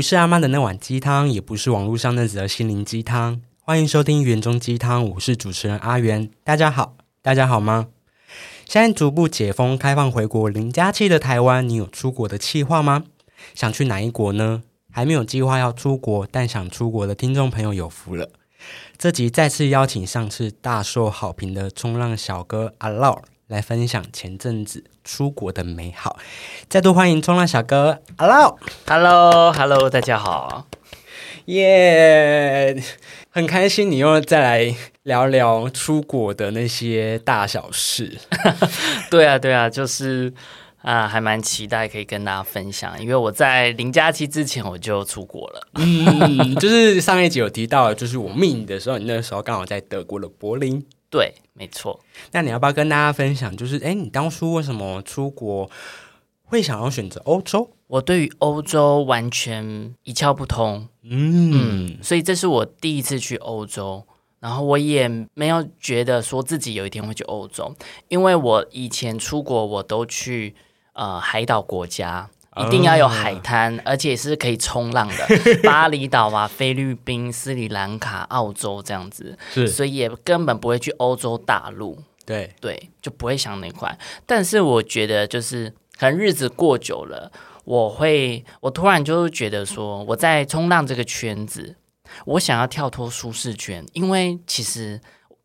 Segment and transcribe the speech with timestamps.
[0.00, 3.42] 不是阿妈的那碗鸡汤，也不是网络上那则心灵鸡汤。
[3.60, 6.30] 欢迎收听《园中鸡汤》，我是主持人阿元。
[6.42, 7.88] 大家好，大家好吗？
[8.64, 13.04] 现在逐步解封、开放回国零加七的台湾，你有出国的计划吗？
[13.52, 14.62] 想去哪一国呢？
[14.90, 18.30] 还没有计划要出国，但想出国的听众朋友有福了。
[18.96, 26.16] 这集再次邀请上次大受好评的冲浪小哥阿 l 来分享前阵子出国的美好。
[26.68, 30.68] 再度欢迎冲浪小哥，Hello，Hello，Hello，大家好，
[31.46, 32.80] 耶，
[33.30, 38.18] 很开心你又再来聊聊出国的那些大小事。
[39.10, 40.32] 对啊，对啊，就是。
[40.82, 45.60] 啊，还蛮期待可以跟大家分享，因为我在零假期之前我就出国了。
[45.74, 50.82] 嗯，就是上一集有提到，就是我命的时候，你那时候刚好在德国的柏林。
[51.10, 52.00] 对，没错。
[52.32, 55.68] 那你要不要跟大家分享，就是哎，你当初为什么出国
[56.44, 57.70] 会想要选择欧洲？
[57.88, 60.88] 我对于欧洲完全一窍不通。
[61.02, 64.06] 嗯，所以这是我第一次去欧洲。
[64.38, 67.74] 然后我也没有觉得说自己有一天会去欧洲，
[68.08, 70.54] 因为我以前出国我都去。
[70.92, 75.24] 呃，海岛国家一定要有海滩，而且是可以冲浪的，
[75.62, 82.52] 巴厘岛啊、菲律宾、斯里兰卡、澳洲这样子，是，所以也根本不会去欧洲大陆，对。
[82.60, 83.96] 对，就不会想那块。
[84.26, 87.30] 但是我觉得，就是可能日子过久了，
[87.64, 91.76] 我会，我突然就觉得说，我在冲浪这个圈子，
[92.24, 95.00] 我想要跳脱舒适圈，因为其实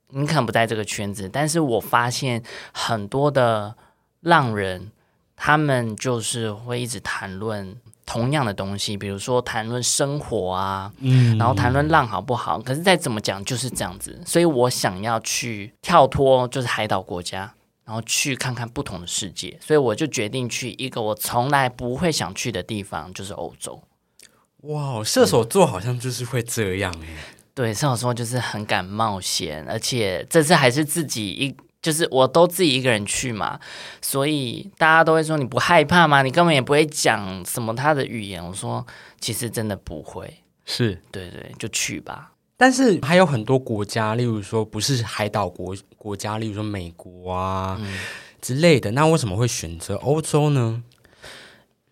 [0.10, 2.42] 你可能不在这个圈子，但是我发现
[2.74, 3.76] 很多的
[4.22, 4.92] 浪人。
[5.36, 7.76] 他们就是会一直谈论
[8.06, 12.60] 同样的东西，比如说谈论生活啊，嗯，然后谈论浪好不好？
[12.60, 17.52] 可是再怎么讲就是这样子，所以我想要去跳脱，就是海岛国家，
[17.84, 23.82] 然后去看看不同的世界，所以我就决定去一个我从来不会想去的地方，就是欧洲。
[24.62, 27.08] 哇，射手座好像就是会这样哎，
[27.54, 31.56] 对，射手座就是很敢冒险，而且这次还是自己一。
[31.86, 33.60] 就是我都自己一个人去嘛，
[34.02, 36.24] 所以大家都会说你不害怕吗？
[36.24, 38.44] 你根本也不会讲什么他的语言。
[38.44, 38.84] 我说
[39.20, 42.32] 其实真的不会，是对对，就去吧。
[42.58, 47.80] 但是还有很多国家，例如说不是海岛国国家，例如说美国啊
[48.42, 50.82] 之类的，那为什么会选择欧洲呢？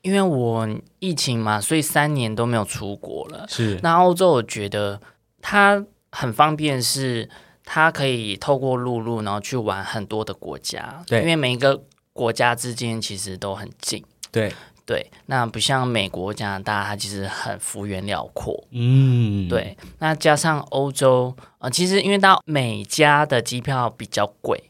[0.01, 0.67] 因为我
[0.97, 3.45] 疫情嘛，所以三年都没有出国了。
[3.47, 4.99] 是那欧洲，我觉得
[5.39, 7.29] 它很方便是。
[7.65, 11.03] 它可以透过陆路，然后去玩很多的国家。
[11.07, 11.81] 对，因为每一个
[12.11, 14.03] 国家之间其实都很近。
[14.31, 14.53] 对
[14.85, 18.61] 对，那不像美国、加拿大，它其实很幅员辽阔。
[18.71, 19.77] 嗯，对。
[19.99, 24.61] 那加上欧洲，呃，其实因为到美加的机票比较贵。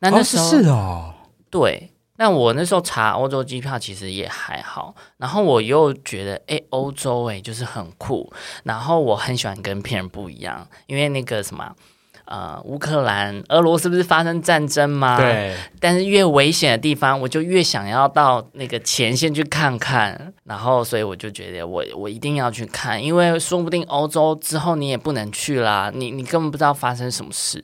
[0.00, 1.14] 那那时候是哦。
[1.50, 1.90] 对。
[2.16, 11.74] 那我那时候查欧洲机票其实也还好，然后我又觉得，哎，欧洲哎就是很酷，然后我很喜欢跟别人不一样，因为那个什么。
[12.26, 15.16] 呃，乌克兰、俄罗斯不是发生战争吗？
[15.18, 15.54] 对。
[15.78, 20.32] 但是越危险的地方，我就越想要到那个前线去看看。
[20.44, 27.62] 然后，所以我就觉得，我我一定要去看，因为说不定欧洲之后你也不能去啦，你你根本不知道发生什么事。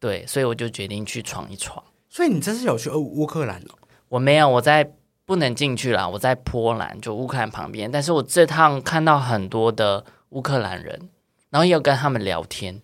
[0.00, 1.82] 对，所以我就决定去闯一闯。
[2.08, 3.74] 所以你这是有去乌乌克兰哦？
[4.08, 4.90] 我没有，我在
[5.24, 7.90] 不能进去啦，我在波兰，就乌克兰旁边。
[7.90, 11.08] 但是我这趟看到很多的乌克兰人，
[11.50, 12.80] 然后也有跟他们聊天。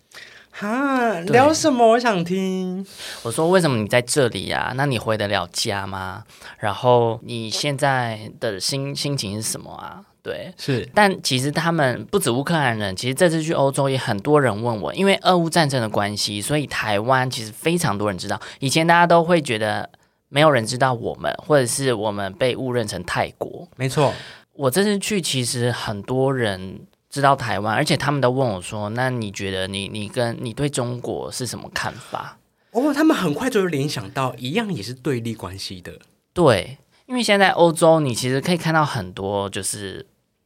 [0.55, 1.87] 哈，聊什么？
[1.87, 2.85] 我想听。
[3.23, 4.71] 我说，为什么你在这里呀？
[4.75, 6.23] 那你回得了家吗？
[6.59, 9.99] 然后你现在的心心情是什么啊？
[10.21, 10.87] 对，是。
[10.93, 18.39] 但其实他们不止乌克兰人，其实这次去欧洲也很多人问我，因为俄乌战争的关系，所以台湾其实非常多人知道。
[18.59, 19.89] 以前大家都会觉得
[20.29, 23.67] 没有人知道我们，或者是我们被误认成泰国。
[23.75, 24.13] 没错，
[24.53, 26.81] 我这次去，其实很多人。
[27.13, 32.39] 知道台湾，而且他们都问我说：“那你觉得你你跟你对中国是什么看法？”
[32.73, 35.93] 哦，他们很快就联想到一样也是对立关系的。
[36.33, 40.03] 对，因为现在欧洲，你其实可以看到很多，就是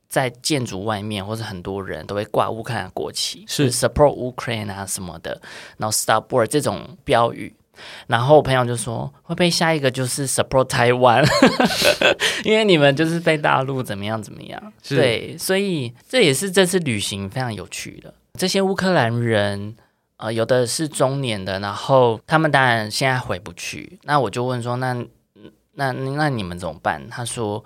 [0.10, 5.42] 在建筑外面，或者很多人都会挂乌克兰国旗，是 support Ukraine 啊什么的，
[5.78, 7.56] 然后 stop war 这种标语。
[8.08, 11.24] 然后我朋友就说：“会不会下一个就是 support 台湾？
[12.44, 14.74] 因为你们就是被大陆怎么样怎么样？
[14.88, 18.14] 对，所以这也是这次旅行非常有趣的。
[18.40, 19.76] 这些乌克兰人，
[20.18, 24.00] 呃，有的是中年的，然后他们当然现在回不去。
[24.04, 24.94] 那我就问说：那
[25.74, 27.08] 那那你们怎么办？
[27.10, 27.64] 他说：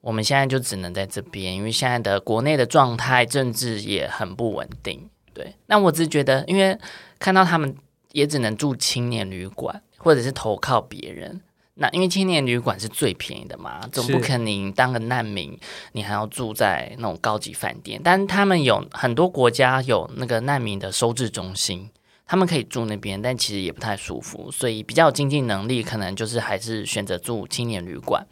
[0.00, 5.08] 我们现在就只能在这边，因为现在的国内的状态政治也很不稳定。
[5.34, 6.78] 对，那我只是觉得，因为
[7.18, 7.74] 看到他们。
[8.12, 11.40] 也只能住青年旅馆，或者是投靠别人。
[11.74, 15.58] 那因为青年旅馆是最便宜的嘛，总不可能当个难民，
[15.92, 17.98] 你还要住在那种高级饭店。
[18.04, 21.88] 但他们有很多国家有那个难民的收治中心，
[22.26, 28.26] 他们可以住那边，但其实也不太舒服，所以比较有经济能力，可能就是还是选择住青年旅馆。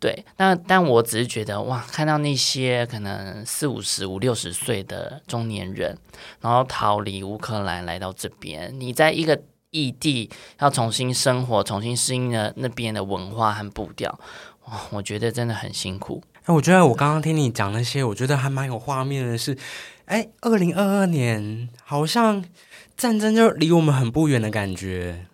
[0.00, 5.94] 对，但但我只是觉得哇，看到那些可能四五十、五六十岁的中年人，
[6.40, 9.38] 然后逃离乌克兰来到这边，你在一个
[9.70, 14.18] 异地要重新生活、重新适应了那边的文化和步调，
[14.64, 16.22] 哇，我觉得真的很辛苦。
[16.44, 19.36] 哎，我觉得我刚刚听你讲那些，我觉得还蛮有画面的。
[19.36, 19.54] 是，
[20.06, 22.42] 哎，二零二二年好像
[22.96, 25.26] 战争就离我们很不远的感觉。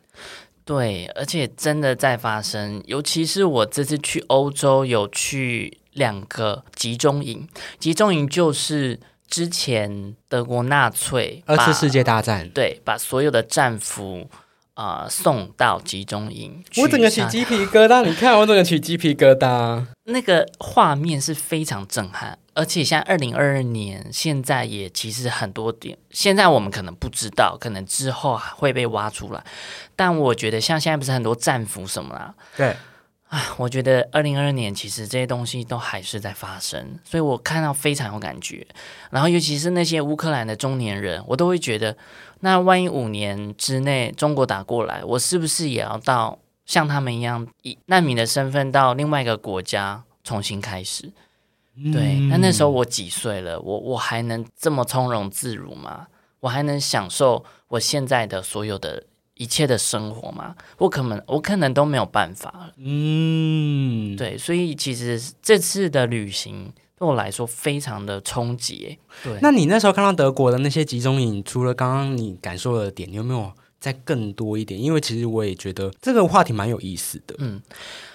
[0.66, 7.48] 对，而且真的在发生，尤其是我这次去欧洲，有去两个集中营。
[7.78, 8.98] 集中营就是
[9.28, 14.28] 之前德国纳粹二次世界大战，对，把所有的战俘
[14.74, 16.64] 啊送到集中营。
[16.78, 22.36] 我整个起鸡皮疙瘩，你看我整个起鸡皮疙瘩，那个画面是非常震撼。
[22.56, 29.44] 而且像二零二二年，现在也其实很多点，现在我们可能不知道，可能之后会被挖出来。
[29.94, 32.74] 但我觉得像现在不是很多战俘什么啦，对，
[33.28, 38.66] 啊，我觉得二零二二年其实这些东西都还是在发生，所以我看到非常有感觉。
[39.10, 41.94] 然后尤其是那些乌克兰的中年人，我都会觉得，
[42.40, 51.12] 那万一五年之内中国打过来，我是不是也要到像他们一样以难民的身份到另外一个国家重新开始？
[51.92, 53.60] 对，那那时候我几岁了？
[53.60, 56.06] 我我还能这么从容自如吗？
[56.40, 60.54] 我还能享受我现在的所有的一切的生活吗？
[60.78, 62.72] 我可能我可能都没有办法了。
[62.78, 68.98] 嗯，对，所以其实这次的旅行对我来说非常的冲击。
[69.22, 74.80] 对，那你那时候看到德国的那些集中营，除了刚刚你感受的点，你有没有再更多一点？
[74.80, 77.34] 因为其实我也觉得这个话题蛮有意思的。
[77.38, 77.60] 嗯，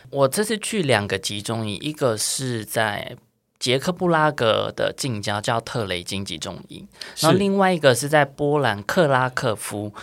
[0.10, 3.18] 我这次去两个集中营，一个是在。
[3.62, 6.88] 捷克布拉格的近郊叫特雷金集中营，
[7.20, 9.94] 然后另外一个是在波兰克拉科夫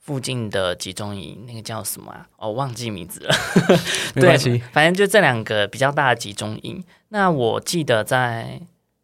[0.00, 2.26] 附近的集中营，那个叫什么啊？
[2.36, 3.34] 哦，忘记名字了。
[4.16, 6.82] 没系，反正就这两个比较大的集中营。
[7.10, 8.60] 那我记得在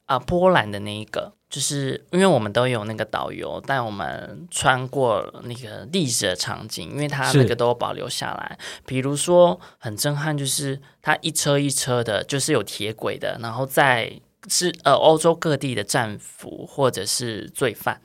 [0.06, 1.34] 啊波兰的那一个。
[1.52, 8.58] 就是因为我们都有那个导游带我们穿过那个历史的场景，因为他那个都保留下来。
[8.86, 14.18] 比如说很震撼，就是他一车一车的，就是有铁轨的，然后在
[14.48, 18.00] 是呃欧洲各地的战俘或者是罪犯，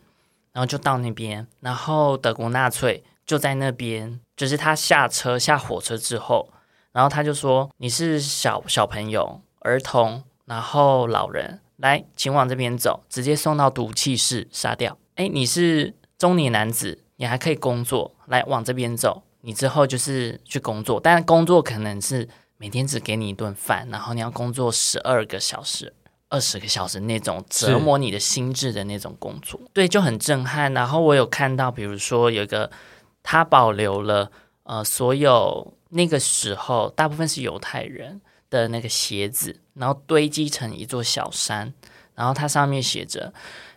[0.52, 6.50] 然后就到那边，然后德国纳粹就在那边，就是他下车下火车之后，
[6.92, 11.62] 然后他就说你是小小朋友、儿童，然后老人。
[11.78, 14.98] 来，请往这边走，直接送到毒气室杀掉。
[15.16, 19.24] 哎，你是中年男子，你还可以工作，来往这边走。
[19.42, 22.28] 你之后就是去工作，但工作可能是
[22.58, 25.94] 每天只给你一顿饭，然后你要工作十二个小时、
[26.30, 29.62] 二十个小时那种折磨你的心智的那种工作。
[29.72, 30.74] 对，就很震撼。
[30.74, 32.70] 然后我有看到，比如说有一个，
[33.22, 34.32] 他保留了
[34.64, 38.20] 呃所有那个时候大部分是犹太人。
[38.50, 41.74] 的那个鞋子，然后堆积成一座小山，
[42.16, 43.34] 然后它上面写着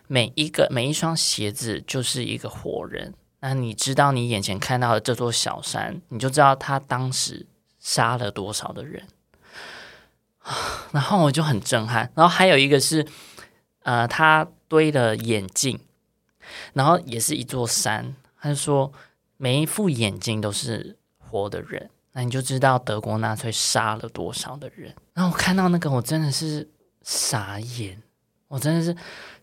[0.07, 3.13] 每一个每一双鞋子就是一个活人。
[3.39, 7.47] 那你知道你眼前看到的这座小山，你就知道他当时
[7.79, 9.07] 杀了多少的人。
[10.91, 12.11] 然后我就很震撼。
[12.15, 13.07] 然后还有一个是，
[13.81, 15.79] 呃，他堆了眼镜，
[16.73, 18.15] 然后也是一座山。
[18.39, 18.93] 他就说
[19.37, 21.89] 每一副眼镜都是活的人。
[22.13, 24.93] 那你就知道德国纳粹杀了多少的人。
[25.13, 26.69] 然后我看到那个，我真的是
[27.03, 28.01] 傻眼，
[28.47, 28.95] 我真的是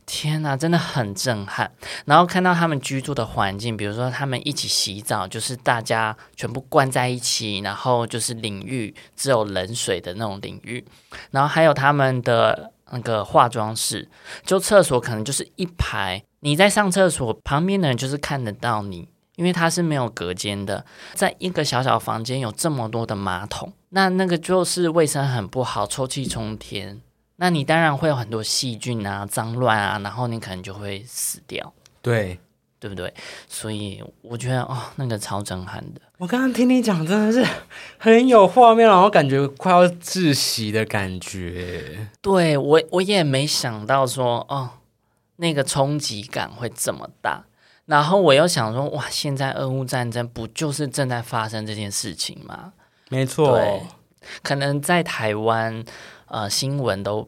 [0.05, 1.71] 天哪，真的很震撼。
[2.05, 10.85] 然后看到他们居住的环境，比如说他们一起洗澡，就是大家全部关在一起，然后就是淋浴只有冷水的那种淋浴。
[11.31, 14.09] 然后还有他们的那个化妆室，
[14.45, 19.09] 就厕所可能就是一排，你在上厕所，旁边的人就是看得到你。
[19.39, 27.01] 因为它是没有隔间的，在一个小小房间有这么多的马桶，那那个就是卫生很不好，臭气冲天。
[27.37, 31.73] 那你当然会有很多细菌啊、脏乱啊，然后你可能就会死掉。
[32.03, 32.37] 对，
[32.81, 33.15] 对不对？
[33.49, 36.01] 所以我觉得哦，那个超震撼的。
[36.17, 37.49] 我刚刚听你讲，真的是
[37.97, 42.09] 很有画面，然后感觉快要窒息的感觉。
[42.21, 44.71] 对我，我也没想到说哦，
[45.37, 47.45] 那个冲击感会这么大。
[47.89, 52.75] 然后我又想说，哇，现在俄乌战争不就是正在发生这件事情吗？
[53.09, 53.83] 没错，对，
[54.43, 55.83] 可能在台湾，
[56.27, 57.27] 呃，新闻都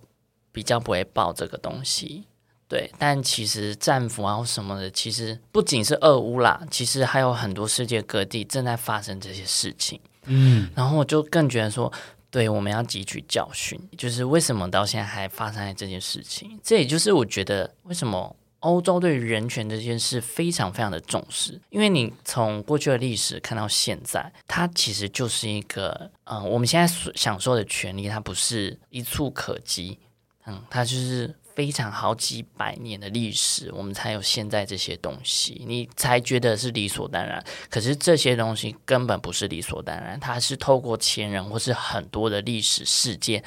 [0.53, 2.27] 比较不会报这个东西，
[2.69, 2.93] 对。
[2.99, 9.99] 但其实战俘啊什么的，其实不仅是俄乌啦，其实还有很多世界各地正在发生这些事情。
[10.27, 11.91] 嗯，然后我就更觉得说，
[12.31, 16.61] 对，我们要汲取教训，就是为什么到现在还发生在这件事情？
[16.63, 29.99] 这也就是我觉得为什么欧洲对人权这件事非常非常的重视，因为你从过去的历史看到现在，它其实就是一个，嗯、我们现在所享受的权利，它不是一触可及，
[30.47, 31.35] 嗯，它就是。
[31.53, 37.45] 非常好几百年的历史，我们才有现在这些东西，你才觉得是理所当然。
[37.69, 43.45] 可是这些东西根本不是理所当然，它是透过前人或是很多的历史事件，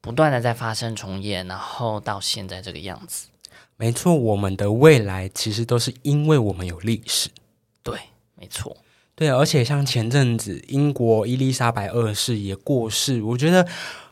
[0.00, 3.28] 不断的在发生重演，然后到现在这个样子。
[3.80, 7.30] 没错，我们的未来其实都是因为我们有历史。
[7.82, 7.98] 对，
[8.36, 8.76] 没错。
[9.14, 13.66] 对，而且像前阵子英国伊丽莎白二世也过世，我觉得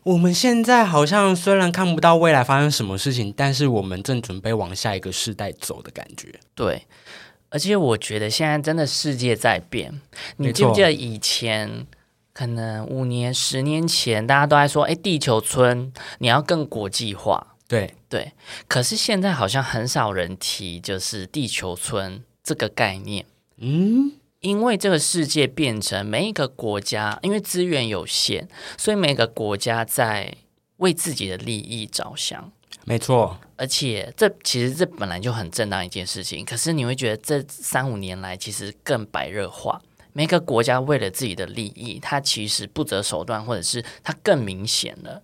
[0.04, 6.40] 我们现在好像虽然看不到未来发生什么事情，但是我们正准备往下一个世代走的感觉。
[6.54, 6.86] 对，
[7.50, 10.00] 而且我觉得现在真的世界在变。
[10.38, 11.86] 你记不记得以前？
[12.32, 18.32] 可能五年、十年前，大家都在说：“哎，地球村你要更国际化。”对，对，
[18.66, 23.26] 可是现在好像很少人提，就是地球村这个概念。
[23.58, 28.48] 嗯，因为这个世界变成每一个国家，因为资源有限，
[28.78, 30.34] 所以每个国家在
[30.78, 32.50] 为自己的利益着想。
[32.84, 39.78] 没错，而且这其实这本来就很正当一件事情，可是你会觉得这三五年来其实更白热化。
[40.14, 45.22] 每个国家为了自己的利益，它其实不择手段，或者是它更明显了。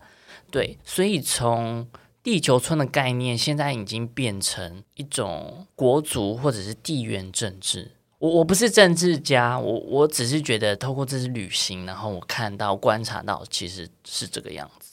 [0.50, 1.88] 对，所以从
[2.24, 7.92] 地球村的概念，现在已经变成一种国族或者是地缘政治。
[8.18, 14.92] 我我不是政治家，我我只是觉得透过这次旅行，然后我看到观察到，其实是这个样子。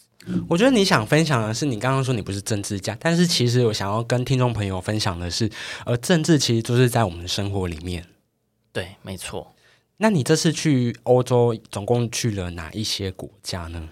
[0.49, 5.49] 我觉得你想分享的是，你刚刚说你不是政治家，但是其实我想要跟听众朋友分享的是，
[5.85, 8.05] 呃，政治其实就是在我们的生活里面。
[8.73, 9.53] 对，没错。
[9.97, 13.87] 那你这次去欧洲，总共去了哪一些国家呢？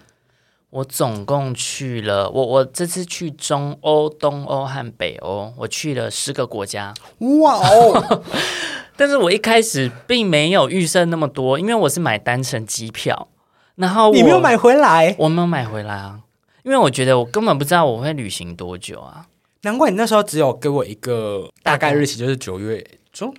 [0.70, 6.94] 我总共去了，我我这次去中欧、东欧和北欧，我去了十个国家。
[7.18, 8.22] 哇哦，
[8.96, 13.28] 但是我一开始并没有预设那么多，因为我是买单程机票，
[13.74, 16.20] 然后你没有，买回来，我没有买回来啊，
[16.62, 19.26] 因为我觉得我根本不知道我会旅行多久啊。
[19.62, 23.34] 难怪你那时候只有给我一个大概日期，就是九月中。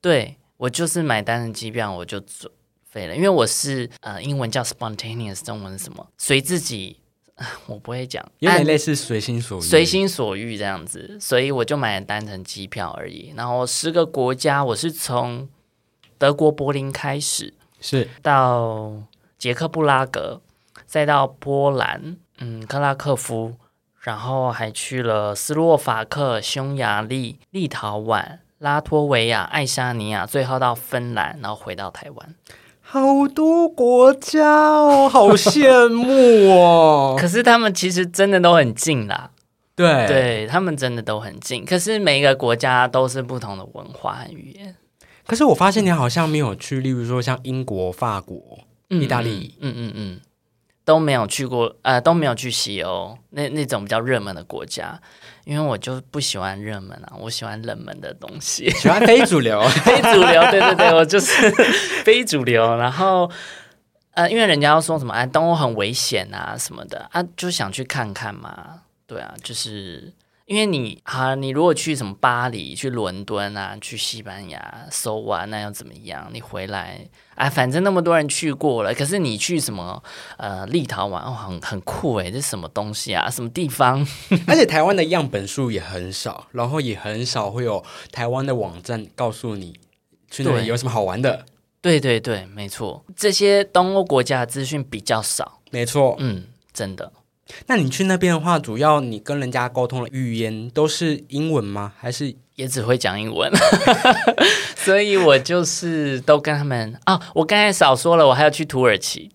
[0.00, 2.20] 对我就是买单程机票，我就
[3.04, 6.06] 因为我是呃英文叫 spontaneous，中文是什么？
[6.16, 6.98] 随自己，
[7.34, 13.32] 啊 我不会讲，有点类似随心所欲，随心所欲这样子，所以我就买了单程机票而已。
[13.36, 15.48] 然后十个国家，我是从
[16.16, 18.92] 德国柏林开始，是到
[19.36, 20.40] 捷克布拉格，
[20.86, 23.54] 再到波兰，嗯，克拉克夫，
[24.00, 32.34] 然后还去了斯洛伐克、匈牙利、立陶宛、拉脱维亚、爱沙尼亚，最后到芬兰，然后回到台湾。
[32.88, 37.16] 好多国家哦，好羡慕哦。
[37.20, 39.30] 可是他们其实真的都很近啦，
[39.74, 41.64] 对，对他们真的都很近。
[41.64, 44.76] 可是每一个国家都是不同的文化和语言。
[45.26, 48.40] 可是我发现你好像没有去，例如说像英国、法国、
[48.90, 50.20] 嗯意大利，嗯嗯嗯，
[50.84, 55.00] 都没有去过，呃，都没有去西欧那那种比较热门的国家，
[55.46, 59.62] 因为我就不喜欢热门啊，我喜欢冷门的东西， 喜欢非主流。
[59.84, 61.50] 非主流，对对对，我就是
[62.04, 62.76] 非主流。
[62.76, 63.30] 然后，
[64.10, 70.12] 呃，因为人家要说什么，哎，东欧很危险啊什么的啊，就想去看看嘛，对啊，就是。
[70.46, 76.28] 因为你啊，你如果去什么巴黎、去伦敦啊、去西班牙、首尔，那又怎么样？
[76.32, 77.00] 你回来
[77.34, 78.94] 啊，反正那么多人去过了。
[78.94, 80.00] 可是你去什么
[80.36, 83.28] 呃立陶宛哦，很很酷诶，这是什么东西啊？
[83.28, 84.06] 什么地方？
[84.46, 89.78] 而且台湾的样本数也很少，然后也很少会有台湾的网站告诉你
[90.30, 91.44] 去那里有什么好玩的。
[91.82, 95.60] 对对对，没错，这些东欧国家的资讯比较少。
[95.70, 97.12] 没错，嗯，真的。
[97.66, 101.92] 那你去那边的话，主要你跟人家沟通的语言都是英文吗？
[101.96, 103.50] 还是也只会讲英文，
[104.76, 107.20] 所以我就是都跟他们啊。
[107.34, 109.30] 我刚才少说了，我还要去土耳其，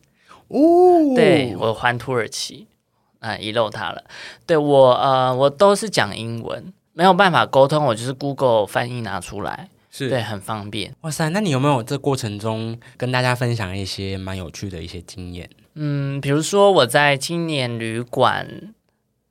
[0.50, 1.16] 哦？
[1.16, 2.68] 对我还土耳其
[3.20, 4.04] 啊，遗漏它了。
[4.46, 10.94] 对我呃，我都是讲英文，没有办法沟通，我就是 Google 翻译拿出来，是对，很方便。
[11.02, 15.50] 哇塞，那你有没有这过程中跟大家分享一些蛮有趣的一些经验？
[15.74, 18.74] 嗯，比如说我在青年旅馆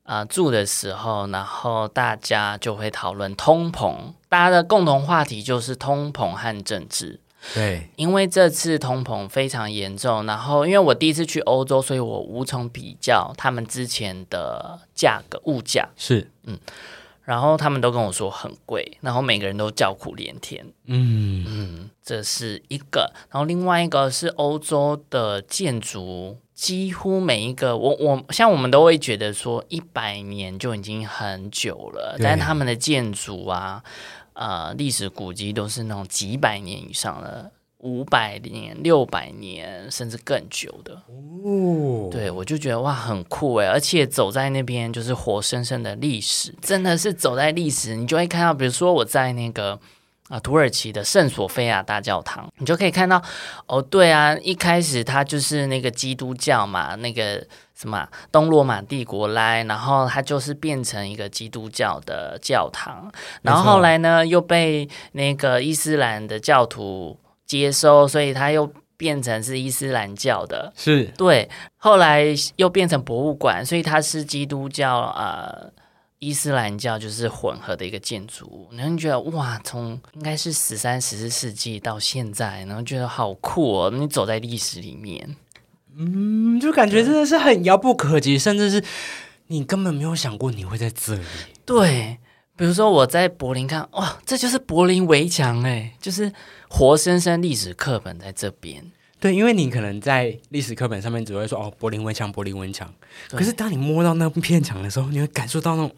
[0.04, 7.20] 啊、呃住的时候，然后大家就会讨论通膨，大家的共同话题就是通膨和政治。
[7.54, 15.88] 对，因为这次通膨非常严重，然后因为我第一次去欧洲，所以我无从比较他们之前的价格物价。
[15.96, 16.30] 是
[17.30, 20.66] 然后他们都跟我说很贵，然后每个人都叫苦连天。
[20.86, 32.24] 嗯，嗯，这是一个，然后另外一个是欧洲的建筑，几乎每一个，我我像我们都会觉得说一百年就已经很久了，对。
[32.24, 33.84] 但他们的建筑啊，
[34.32, 40.94] 呃，历史古迹都是那种几百年以上的，五百年、六百年甚至更久的。
[41.44, 49.78] 哦，对，我就觉得哇，很酷诶，而且走在那边就是活生生的历史，真的是走在历史，你就会看到，比如说我在那个
[50.28, 53.20] 啊、土耳其的圣索菲亚大教堂，你就可以看到
[53.66, 57.44] 哦，对啊，一开始它就是那个基督教嘛，那个
[57.74, 63.10] 什么啊东罗马帝国来，然后它就是变成一个基督教的教堂，
[63.42, 67.18] 然后后来呢又被那个伊斯兰的教徒
[67.50, 70.72] 接收，所以它又变成是伊斯兰教的。
[70.76, 75.68] 是对，后来又变成博物馆，所以它是基督教呃
[76.20, 78.68] 伊斯兰教就是混合的一个建筑物。
[78.70, 83.90] 然后你觉得哇，从应该是十三、十四世纪到现在，然后觉得好酷哦！
[83.90, 85.34] 你走在历史里面，
[85.96, 88.84] 嗯，就感觉真的是很遥不可及，甚至是
[89.48, 91.24] 你根本没有想过你会在这里。
[91.66, 92.19] 对。
[92.60, 96.30] 比如说我在柏林看，哇，这就是柏林围墙哎，就是
[96.68, 98.84] 活生生历史课本在这边。
[99.18, 102.92] 对，因为你可能在历史课本上面只会说哦，柏林围墙，柏林围墙。
[103.30, 105.90] 可是当你摸到那片墙的时候，你会感受到那种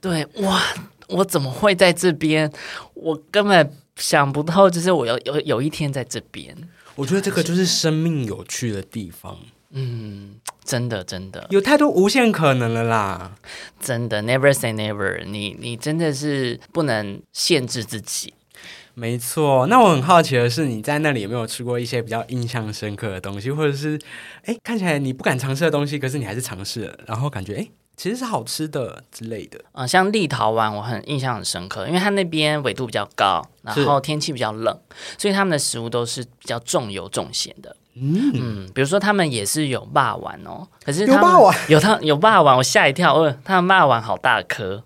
[0.00, 0.62] 对，哇，
[1.08, 2.48] 我怎么会在这边？
[2.94, 6.56] 我根本想不到，就是我有有有一天在这边。
[6.94, 9.36] 我觉得这个就是生命有趣的地方，
[9.72, 13.32] 嗯，真的真的有太多无限可能了啦。
[13.80, 15.56] 真的，never say never 你。
[15.58, 18.34] 你真的是不能限制自己。
[18.94, 23.98] 没错，那我很好奇的是，你在那里有没有吃过一些比较印象深刻的东西，或者是
[24.44, 29.58] 哎看起来你不敢尝试的东西，可是你还是尝试了，然后感觉哎其实是好吃的之类的。
[29.72, 34.78] 呃，像立陶宛，我很印象很深刻，因为它那边纬度比较高，然后天气比较冷，
[35.16, 37.74] 所以他们的食物都是比较重油重咸的。
[37.94, 44.82] 嗯，嗯，比如说他们也是有霸丸哦，可是他有霸王有他有霸王，我吓一跳，呃，他的霸王好大颗。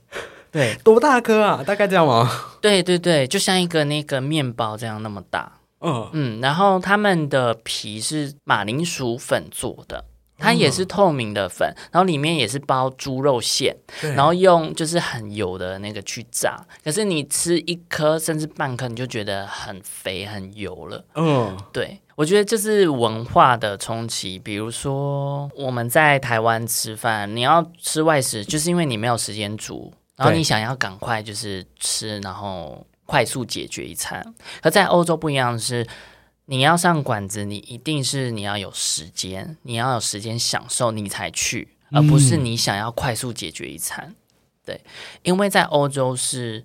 [0.51, 1.63] 对 多大颗啊？
[1.67, 2.31] 大概这样吗？
[2.61, 5.53] 对对对，就像一个那个面包这样那么大。
[5.81, 10.05] 嗯，嗯，然后他们的皮是马铃薯粉做的，
[10.39, 16.57] 它也是透明的粉，然后里面也是包猪肉馅，然后用就是很油的那个去炸。
[16.83, 21.05] 可是你吃一颗甚至半颗，你就觉得很肥很油了。
[21.15, 24.39] 嗯，对，我觉得这是文化的冲击。
[24.39, 34.35] 比如说我们在台湾吃饭，你要吃外食，就是因为你没有时间煮，然后你想要赶快就是吃，然后快速解决一餐。
[34.63, 35.87] 可在欧洲不一样的是，
[36.47, 44.15] 你要上馆子，你一定是你要有时间，你要有时间享受，你才去，而不是你想要快速解决一餐。
[44.65, 44.81] 对，
[45.23, 46.65] 因为在欧洲是。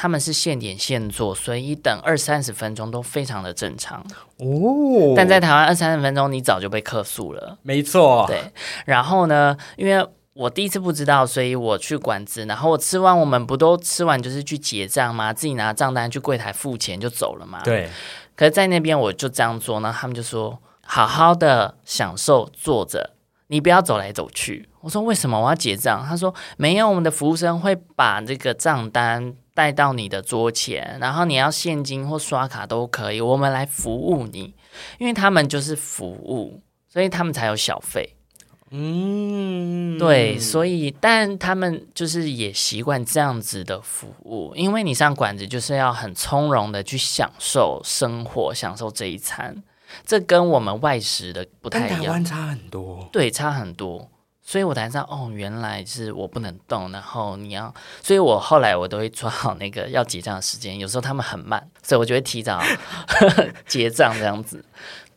[0.00, 4.00] 他们是现点现做，所以等二三十分钟都非常的正常。
[4.38, 7.58] 哦，但在台湾二三十分钟，你早就被客诉了。
[7.60, 8.50] 没错，对，
[8.86, 15.34] 然后呢，因为我第一次不知道，所以我去馆子，然后我吃完，我们不都吃完就是去结账吗？
[15.34, 17.60] 自己拿账单去柜台付钱就走了嘛。。
[17.62, 17.90] 对，
[18.34, 23.10] 可是，在那边我就这样做，呢，他们就说好好的享受坐着，
[23.48, 24.69] 你不要走来走去。
[24.80, 26.04] 我说为什么我要结账？
[26.06, 34.54] 他说没有，我们的服务生会把这个账单带到你的桌前，然后你要现金或刷卡都可以，我们来服务你，
[34.98, 38.16] 因为他们就是服务，所以他们才有小费。
[38.72, 49.60] 嗯，对，所以但他们就是也习惯这样子的服务，因为你上馆子就是要很从容的去享受生活，享受这一餐，
[50.06, 53.08] 这跟我们外食的不太一样，湾差很多。
[53.12, 54.08] 对，差很多。
[54.50, 62.60] 所以我才知道，哦，原来是我不能动，然后你要，所以我后来我都会抓好那个要结账的时间，有时候他们很慢，所以我就会提早
[63.68, 64.64] 结账这样子。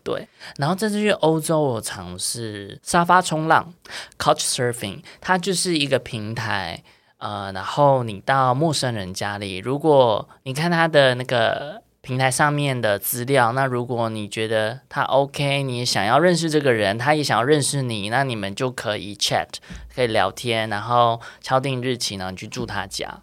[0.03, 3.73] 对，然后这次去欧洲，我尝试沙发冲浪
[4.19, 6.83] （Couch Surfing），它就是一个平台，
[7.17, 19.47] 呃，然后你到陌生人家里，如果你看他的那个平台上面的资料，那如果你觉得他 OK，你想要认识这个人，他也想要认识你，那你们就可以 chat，
[19.95, 23.21] 可以聊天，然后敲定日期，然后你去住他家，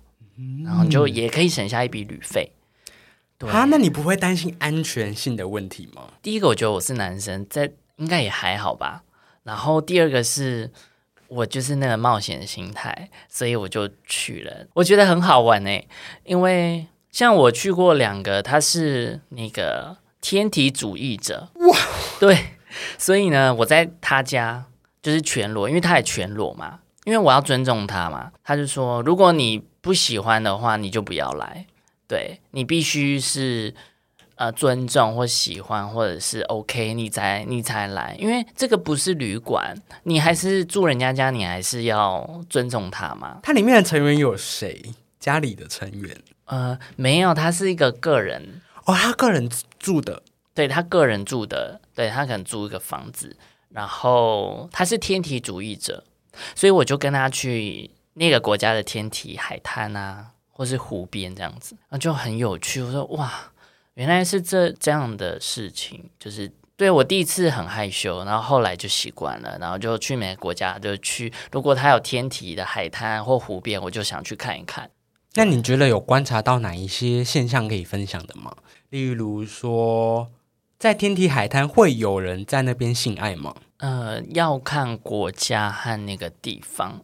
[0.65, 2.53] 然后你就也可以省下一笔旅费。
[3.37, 6.15] 对啊，那你不会担心安全性的问题吗？
[6.23, 9.03] 第一个，我觉得我是男生，在应该也还好吧。
[9.43, 10.71] 然后第二个是
[11.29, 14.67] 我就是那个冒险心态，所以我就去了。
[14.73, 15.87] 我觉得很好玩诶，
[16.25, 21.79] 因为像我去过两个，他是那个天体主义者哇，
[22.19, 22.57] 对，
[22.97, 24.65] 所以呢，我在他家
[25.03, 26.81] 就是全裸，因为他也全裸嘛。
[27.05, 28.31] 因为我要尊重他嘛。
[28.45, 31.67] 他就说，如果你不喜欢的话，你就不要来。
[32.07, 33.75] 对你必须是
[34.35, 38.15] 呃尊重或喜欢或者是 OK，你才你才来。
[38.21, 43.39] 因为这个不是旅馆，你还是住人家家，你还是要尊重他嘛。
[43.43, 44.93] 它里面的成员有谁？
[45.19, 46.17] 家里的成员？
[46.51, 50.23] 呃，没有，他是一个个人哦，他个人住的。
[50.53, 53.35] 对他个人住的，对他可能租一个房子，
[53.71, 56.05] 然后他是天体主义者，
[56.57, 62.83] 所以我就跟他去那个国家的天体海滩啊，或是湖边这样子，那，就很有趣。
[62.83, 63.33] 我说哇，
[63.95, 74.91] 原来是这这样的事情，就是对我第一次很害羞，然后后来就习惯了，然后就去每个国家就去，如果他有天体的海滩或湖边，我就想去看一看。
[75.35, 78.55] 那你觉得有观察到哪一些现象可以分享的吗？
[78.89, 80.31] 例如说。
[80.79, 83.55] 在天体海滩会有人在那边性爱吗？
[83.81, 87.03] 呃，要看国家和那个地方。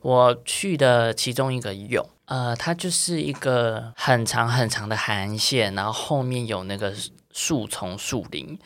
[0.00, 6.94] 我去的其中一个有，呃，它就是一个很长很长的海岸线，然后后面有那个
[7.32, 8.58] 树丛树林，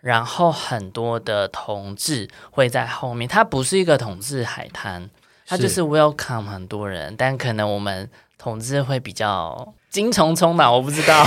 [0.00, 3.28] 然后很多的同志会在后面。
[3.28, 5.08] 它不是一个同志海滩，
[5.46, 8.10] 它就是 welcome 很多人，但可能我们
[8.46, 9.74] 同志会比较。
[9.90, 11.26] 精虫充脑，我不知道，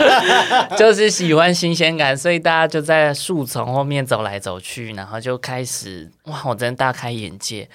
[0.78, 7.68] 就是喜欢新鲜感，所以大家就在树丛后面走来走去，然后就开始哇，我真的大开眼界，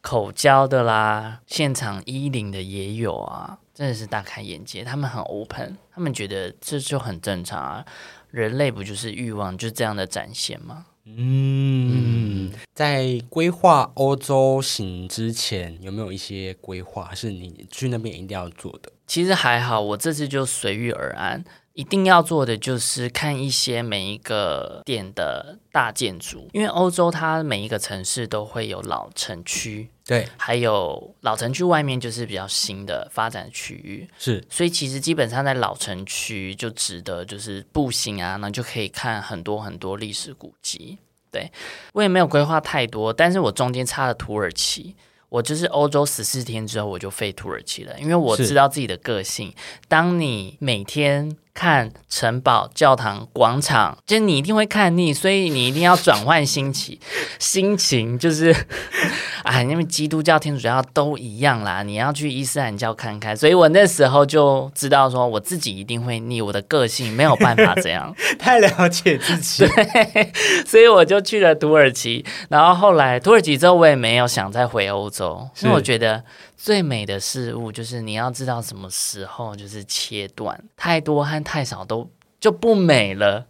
[0.00, 4.82] 口交的啦，现场衣领的也有啊，真的是大开眼界。
[4.82, 7.84] 他们很 open，他们觉得这就很正常啊，
[8.30, 10.86] 人类不就是欲望就这样的展现吗？
[11.04, 18.92] 嗯，在规划欧洲行之前，有没有一些规划是你去那边一定要做的？
[19.06, 21.44] 其实还好，我这次就随遇而安。
[21.80, 34.44] 一定要做的就是看一些每一个店的大建筑，因为欧洲它每一个城市都会有老城区，对，还有老城区外面就是比较新的发展区域，是。
[34.50, 40.98] 所以其实基本上在老城区就值得就是步行啊，那就可以看很多很多历史古迹。
[41.32, 41.50] 对
[41.94, 44.94] 我也没有规划太多，但是我中间插了土耳其。
[45.30, 49.54] 我就是欧洲十四天之后，我就飞土耳其了，因为我知道自己的个性。
[49.86, 56.98] 当你每天看城堡、教堂、广场，就是你一定会看腻，所以你一定要转换心情。
[57.38, 58.50] 心情就是，
[59.44, 63.36] 哎，因为基督教、天主教都一样啦，你要去伊斯兰教看看。
[63.36, 68.14] 所以我那时候就知道，说我自己一定会腻，我的个性没有办法这样。
[68.40, 70.32] 太了解自己，对，
[70.64, 72.24] 所以我就去了土耳其。
[72.48, 76.24] 然后后来土耳其之后，我也没有想再回欧洲，因为我觉得。
[76.62, 82.06] 最美的事物就是你要知道什么时候就是切断，太多和太少都
[82.38, 83.46] 就不美了。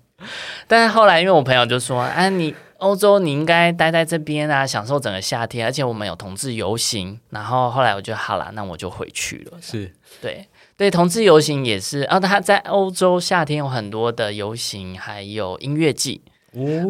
[0.69, 9.59] 但是后来，因为我朋友就说：“啊，你欧洲你应该待在这边啊，享受整个夏天，而且我们有同志游行。”然后后来我就好了，那我就回去了。
[9.61, 9.93] 是
[10.23, 10.47] 对
[10.77, 12.21] 对，同志游行也是啊。
[12.21, 16.23] 他在欧洲夏天有很多的游行，还有音乐季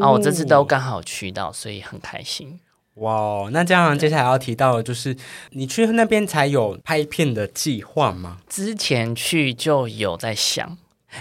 [0.03, 0.13] 哦。
[0.13, 2.61] 我这次都刚好去到，所以很开心。
[3.01, 5.17] 哇，那这样接下来要提到的就是，
[5.51, 8.39] 你去那边才有拍片的计划吗？
[8.49, 10.77] 之前去就有在想，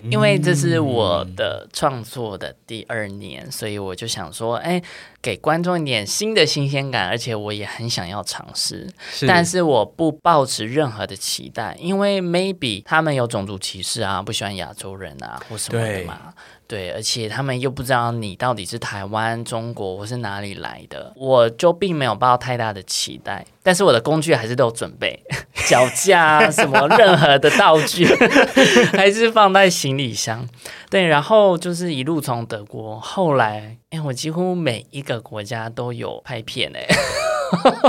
[0.10, 4.82] 因为这是我的创作的第二年，所以我就想说，哎，
[5.22, 8.88] 给观众一点新的新鲜感，而且我也很想要尝试，
[9.28, 16.34] 但是我不抱持任何的期待，因为 maybe 他们有种族歧视啊，不喜欢亚洲人啊，或什么的嘛。
[16.68, 23.44] 对，而且他们又不知道你到底是台湾、中国或是哪里来的，我就并没有抱太大的期待。
[23.64, 25.20] 但是我的工具还是都有准备，
[25.68, 28.06] 脚架啊什么任何的道具
[28.94, 30.48] 还是放在行李箱。
[30.92, 36.86] 对，然后就是一路从德国，后来哎，我几乎每一个国家都有拍片哎。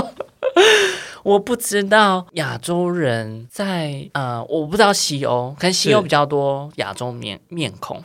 [1.23, 8.01] 我不知道亚洲人在呃，我不知道西欧，可能西欧比较多亚洲面面孔。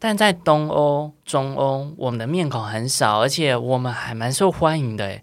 [0.00, 5.18] 但在东欧、中欧，我们的面孔很少，而且我们还蛮受欢迎的。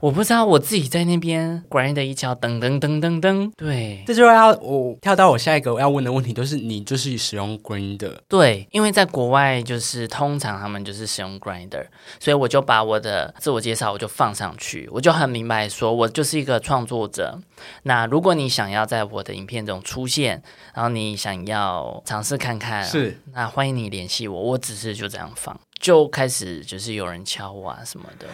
[0.00, 11.84] 我不知道我自己在那边 grind 一脚，噔噔噔噔噔，对，这就要我跳到我下一个我要问的问题，都是你就是使用 grinder，对，因为在国外就是通常他们就是使用 grinder，
[12.20, 17.40] 所以我就把我的自我介绍我就放上去，我就很明白说我就是一个创作者。
[17.82, 20.40] 那如果你想要在我的影片中出现，
[20.74, 28.26] 然后你想要尝试看看，是，那欢迎你联系我，我只是就这样放，就开始就是有人敲我啊什么的。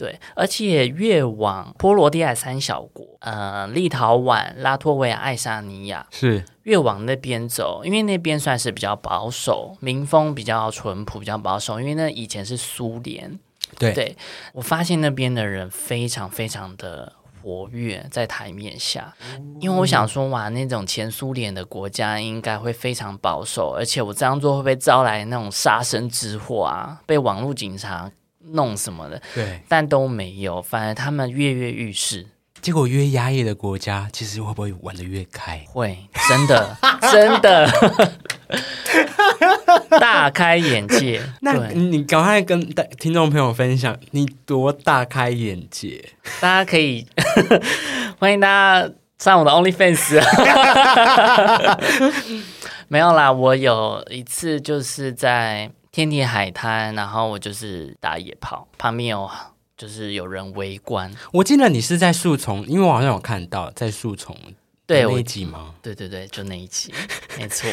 [0.00, 11.78] 对，而且越往波罗的海三小国，呃，立陶宛、拉脱维亚、爱沙尼亚，是越往那边走，因为那边算是比较保守，民风比较淳朴，比较保守。
[11.78, 13.38] 因为那以前是苏联，
[13.78, 14.16] 对对
[14.54, 19.14] 我发现那边的人非常非常的活跃在台面下，
[19.60, 27.02] 因为我想说，哇，那种前苏联的国家应该会非常保守，而且我这样做会不会招来那种杀身之祸啊？
[27.04, 28.10] 被网络警察
[28.52, 29.20] 弄什么的？
[29.34, 32.26] 对，但都没有，反而他们跃跃欲试。
[32.60, 35.64] 结果越压抑的国家，其实会不会玩的越开？
[35.70, 35.96] 会，
[36.28, 36.76] 真的，
[37.10, 37.66] 真的
[39.98, 41.22] 大开眼界。
[41.40, 46.04] 那，你赶快跟大听众朋友分享，你多大开眼界？
[46.38, 47.06] 大家可以
[48.20, 50.20] 欢迎大家上我的 OnlyFans。
[52.88, 59.28] 没有啦，我有一次就是在天体海滩，然后我就是打野炮，旁边有
[59.76, 61.10] 就是有人围观。
[61.32, 64.36] 我记得你是在树丛，因为我好像有看到在树丛
[64.86, 65.74] 对那一集吗？
[65.82, 66.92] 对对对，就那一集，
[67.38, 67.68] 没错。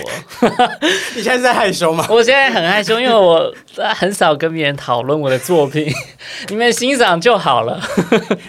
[1.16, 2.06] 你现在在害羞吗？
[2.10, 3.54] 我现在很害羞，因为我
[3.96, 5.88] 很少跟别人讨论我的作品，
[6.50, 7.80] 你们欣赏就好了，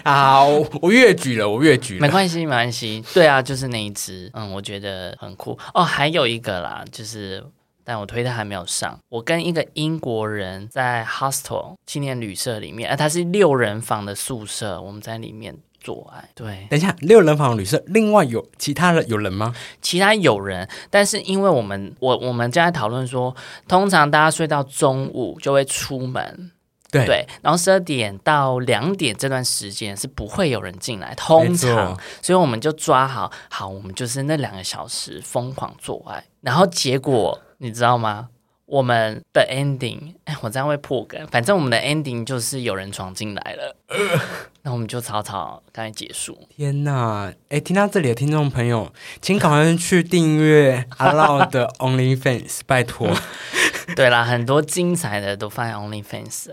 [0.03, 2.01] 啊，我我越举了，我越举了。
[2.01, 3.03] 没关系，没关系。
[3.13, 5.83] 对啊，就是那一只，嗯，我觉得很酷哦。
[5.83, 7.43] 还有一个啦，就是。
[7.89, 8.99] 但我推特还没有上。
[9.09, 16.29] 我跟一个英国人在 hostel 青年旅社里面，啊，它是六人房的宿舍，我们在里面做爱。
[16.35, 19.55] 对，等一下，六人房旅社，另外有其他的有人吗？
[19.81, 23.35] 其他有人，但是因为我们我我们正在讨论说，
[23.67, 26.51] 通常大家睡到中午就会出门，
[26.91, 38.29] 对对，然后十二点到两点这段时间是不会有人进来，通没常，所以我们就抓好，好，我们就是那两个小时疯狂做爱，然后结果你知道吗？
[38.65, 43.75] 我们的 ending，哎，我这样会破梗，反正我们的 ending 就是有人闯进来了，
[44.61, 46.47] 那我们就草草刚才结束。
[46.55, 47.33] 天呐！
[47.49, 53.09] 哎，听到这里的听众朋友，请赶快去订阅阿闹的 OnlyFans，拜托。
[53.95, 56.51] 对啦，很多精彩的都放在 OnlyFans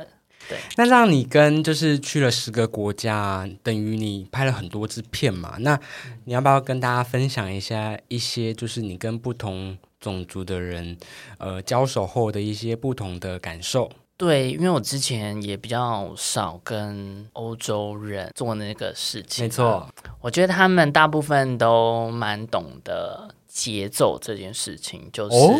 [0.50, 0.56] 了。
[0.76, 5.56] 那让你跟就是去了十个国家，等于你拍了很多支片嘛？
[5.60, 5.78] 那
[6.24, 10.96] 你要不要跟大家分享一下一些就是你跟不同种族的人
[11.38, 13.90] 呃交手后的一些不同的感受？
[14.18, 19.86] 对，因为我之前也比较少跟欧洲人做那个事情，没错，
[20.22, 25.54] 我觉得他们大部分都蛮懂得节奏这件事情，就是，哦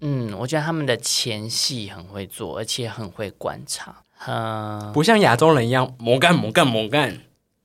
[0.00, 7.20] 嗯，我觉得他们的前戏很会做，而且很会观察，嗯，不像亚洲人一样猛干猛干猛干。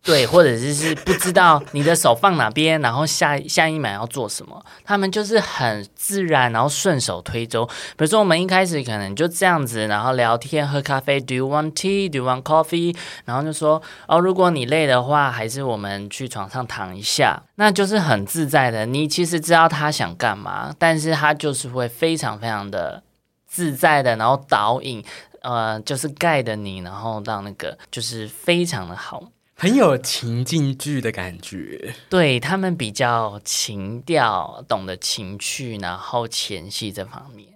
[0.06, 7.66] 对，或者是是不知道你的手放哪边，然后下下一秒要做什么，他们就是很自然，然后顺手推舟。
[7.66, 12.08] 比如说我们一开始可能就这样子，然后聊天喝咖啡，Do you want tea?
[12.08, 12.96] Do you want coffee?
[13.26, 18.86] 然后就说哦，如果你累的话，还是我们去床上躺一下，那就是很自在的。
[18.86, 23.02] 你其实知道他想干嘛，但是他就是会非常非常的
[23.48, 25.04] 自在的，然后导引，
[25.42, 29.24] 呃，就是盖的你，然后到那个就是非常的好。
[29.58, 37.48] 很有情境剧的感觉，对他们比较情调，懂得情趣，然后前戏这方面。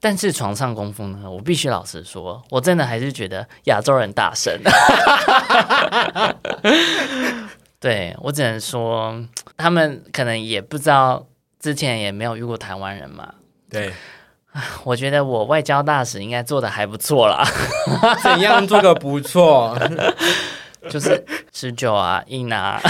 [0.00, 4.58] 但是床上功夫呢，我必须老实说，我真的还是觉得亚洲人大神。
[7.78, 9.22] 对我只能说，
[9.58, 11.26] 他们可能也不知道，
[11.58, 13.34] 之前也没有遇过台湾人嘛。
[13.68, 13.92] 对，
[14.84, 17.46] 我觉得我外交大使应该做的还不错啦，
[18.22, 19.78] 怎样做个不错？
[20.88, 22.80] 就是持久啊、硬啊。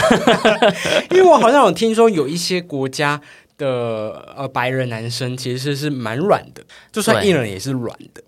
[1.11, 3.21] 因为我好像有听说有一些国家
[3.59, 8.23] 的呃白人男生其实是蛮软的，就算对硬了也是软的。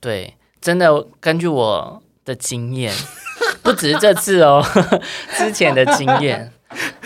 [0.00, 2.94] 对，真的根据我的经验，
[3.62, 4.64] 不只是这次哦，
[5.36, 6.52] 之前的经验，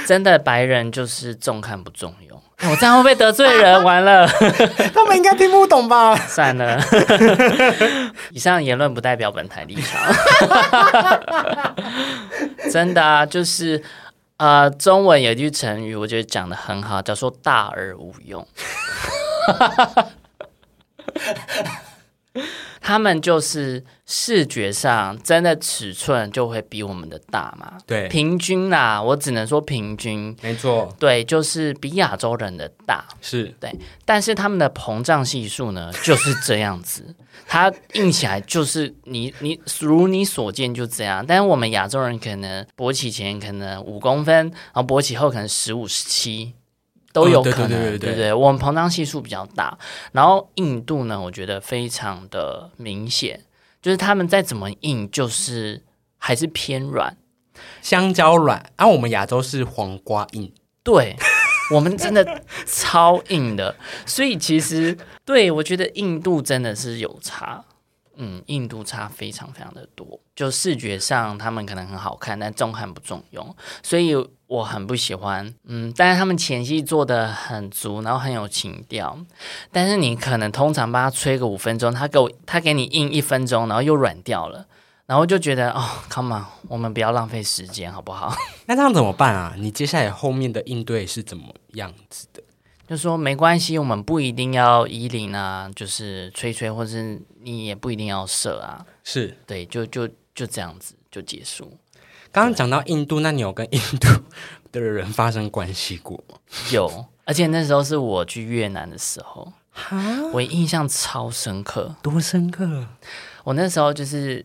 [0.06, 2.33] 真的白人就是重看不重用。
[2.64, 3.80] 哎我这样会不会得罪人？
[3.84, 4.26] 完了，
[4.94, 6.16] 他们应该听不懂吧？
[6.26, 6.80] 算了。
[8.32, 10.00] 以上言论不代表本台立场。
[12.70, 13.82] 真的啊，就是
[14.38, 18.46] 呃，中文有一句成语，我觉得讲的很好，叫做“大而无用”。
[22.86, 33.44] 他们就是视觉上真的尺寸就会比我们的大嘛，对，平均啦，我只能说平均，没错，对，就是比亚洲人的大，是。
[33.58, 33.74] 对。
[34.04, 37.14] 但是他们的膨胀系数呢就是这样子，
[37.48, 46.52] 它硬起来就是你你如你所见就这样，但是我们亚洲人可能勃起前可能五公分，然后勃起后可能十五十七。
[47.14, 48.34] 都有可能，对对对对不对？
[48.34, 49.78] 我们膨胀系数比较大，
[50.12, 53.44] 然后硬度呢，我觉得非常的明显，
[53.80, 55.82] 就是他们再怎么硬，就是
[56.18, 57.16] 还是偏软。
[57.80, 60.52] 香蕉软，啊，我们亚洲是黄瓜硬。
[60.82, 61.16] 对
[61.70, 67.64] 我们真的超硬的，所以其实对我觉得硬度真的是有差。
[68.16, 74.14] 嗯，硬度差非常非常的多，就视觉上他们可能很好看，但重看不重用，所以
[74.54, 75.54] 我很不喜欢。
[75.64, 79.18] 嗯，但是他们前戏做的很足，然后很有情调，
[79.70, 84.66] 但是你可能通常帮他吹个五分钟，他给我他给你硬一分钟，然后又软掉了，
[85.06, 88.34] 然后就觉得哦，come on，我们不要浪费时间好不好？
[88.66, 89.54] 那这样怎么办啊？
[89.58, 92.42] 你接下来后面的应对是怎么样子的？
[92.86, 96.92] 就说没关系，我们不一定要衣领啊，就是吹吹，或者
[97.40, 98.84] 你也不一定要射啊。
[99.02, 101.72] 是对，就就就这样子就结束。
[102.34, 104.08] 刚刚讲到印度，那你有跟印度
[104.72, 106.36] 的人发生关系过吗？
[106.72, 109.52] 有，而且那时候是我去越南的时候，
[110.32, 112.88] 我印象超深刻，多深刻！
[113.44, 114.44] 我那时候就是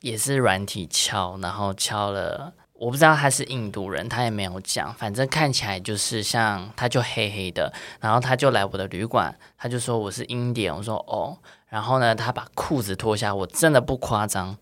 [0.00, 2.52] 也是软体敲，然后敲了。
[2.72, 14.56] 我不知道他是印度人，他也没有讲，反正看起来就是像他就黑黑的，然后他就来我的旅馆，他就说我是英典，我说哦，然后呢，他把裤子脱下，我真的不夸张，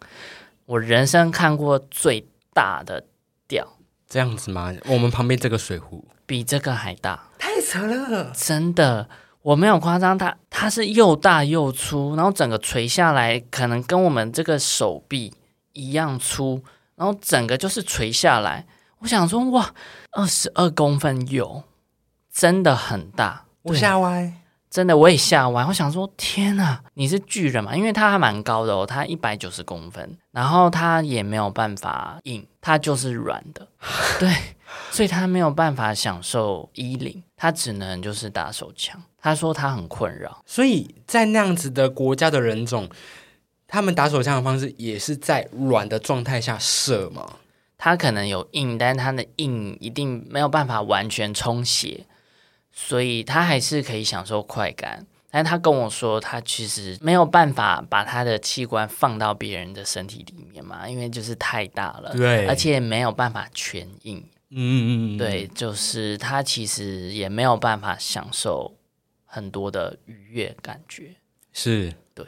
[0.66, 3.04] 我人生看过最大的
[3.46, 3.66] 屌，
[4.08, 4.72] 这样子吗？
[4.86, 9.08] 我们旁边这个水壶比这个还大，太扯了，真的，
[9.42, 15.34] 我没有夸张，它它是又大又粗，然后整个垂下来，可能跟我们这个手臂
[15.72, 16.62] 一样粗。
[16.96, 18.66] 然后整个就是垂下来，
[18.98, 19.74] 我想说哇，
[20.10, 21.62] 二十二公分有，
[22.30, 23.46] 真的很大。
[23.62, 24.30] 我吓歪，
[24.70, 25.66] 真的我也吓完。
[25.66, 27.76] 我想说天哪，你是巨人嘛？
[27.76, 33.66] 因为他还蛮高的哦，他一百九十公分，然后他也没有办法硬，他就是软的，
[34.20, 34.33] 对，
[34.90, 39.02] 所以他没有办法享受衣领，他只能就是打手枪。
[39.20, 42.88] 他说他很困扰，所以在那样子的国家的人种。
[43.72, 47.37] 他们打手枪的方式也是在软的状态下射吗？
[47.78, 52.04] 他可能有硬，但是他的硬一定没有办法完全充血，
[52.88, 55.06] 所以他还是可以享受快感。
[55.30, 64.18] 但他跟我说，他其实没有办法把他的器官放到别人的身体里面嘛，因为就是太大了，对，而且没有办法全硬。
[64.50, 64.56] 嗯
[65.14, 68.74] 嗯嗯，对，就是他其实也没有办法享受
[69.24, 71.14] 很多的愉悦感觉，
[71.52, 72.26] 是对。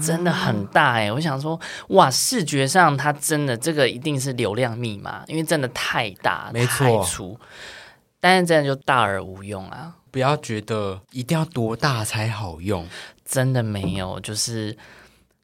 [0.00, 1.10] 真的很大哎！
[1.10, 1.58] 我想说，
[1.88, 7.36] 哇，视觉上它真的这个一定是流量密码，因为真的太大，没错，粗，
[8.20, 9.96] 但是真的就大而无用啊！
[10.10, 12.86] 不要觉得一定要多大才好用，
[13.24, 14.76] 真的没有，就是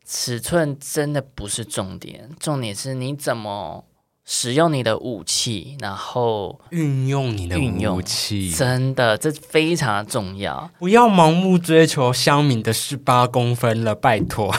[0.05, 3.85] 尺寸真的不是重点，重点是你怎么。
[4.29, 7.57] 使用你的武器，然后运用你的
[7.93, 10.69] 武器，真的这非常的重要。
[10.81, 14.53] 不要盲目追求香敏的十八公分了，拜托。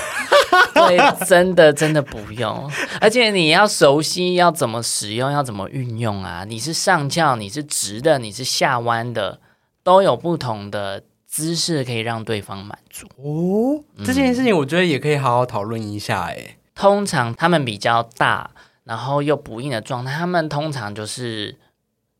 [0.88, 2.72] 对，真的真的不用。
[3.02, 6.46] 而且你要熟悉要怎么使用，要怎么运用啊？
[6.48, 9.40] 你是上翘，你是直的，你是下弯的，
[9.84, 13.08] 都有不同的姿势可以让对方满足。
[13.18, 16.26] 哦，这件事情我觉得也可以好好讨论一下。
[16.26, 18.52] 哎，通常他们比较大。
[18.88, 21.58] 然后又不硬的状态，他们通常就是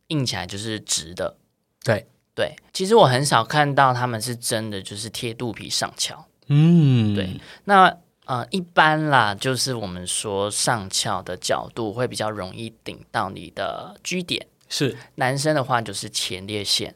[0.08, 1.38] 硬起来就是直的。
[1.82, 6.26] 对对，其实我很少看到他们是真的就是贴肚皮上翘。
[6.50, 7.40] 嗯，对。
[7.64, 7.96] 那
[8.28, 14.46] 呃，一般啦，就是我们说上翘的角度会比较容易顶到你的 G 点。
[14.68, 16.94] 是男生的话，就是前列腺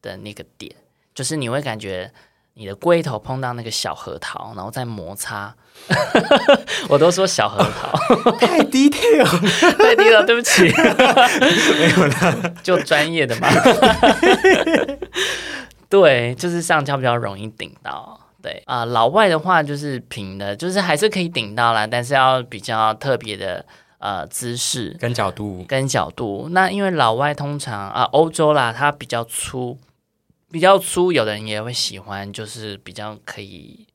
[0.00, 0.72] 的那个点，
[1.12, 2.12] 就是你会感觉
[2.54, 5.52] 你的龟头碰到那个小核桃，然后再摩擦。
[6.88, 7.98] 我都说小核桃，
[8.38, 9.24] 太 detail，
[9.78, 13.48] 太 detail，对不起，没有啦，就专业的嘛。
[15.88, 18.27] 对，就是上翘比较容易顶到。
[18.48, 23.64] 对啊，老外的话就是平的，就是还是可以顶到啦，但是要比较特别的
[23.98, 26.48] 呃姿势跟角度，跟角度。
[26.52, 29.78] 那因为老外通常啊，欧洲啦，它比较粗，
[30.50, 33.86] 比较粗，有的人也会喜欢，就是比较可以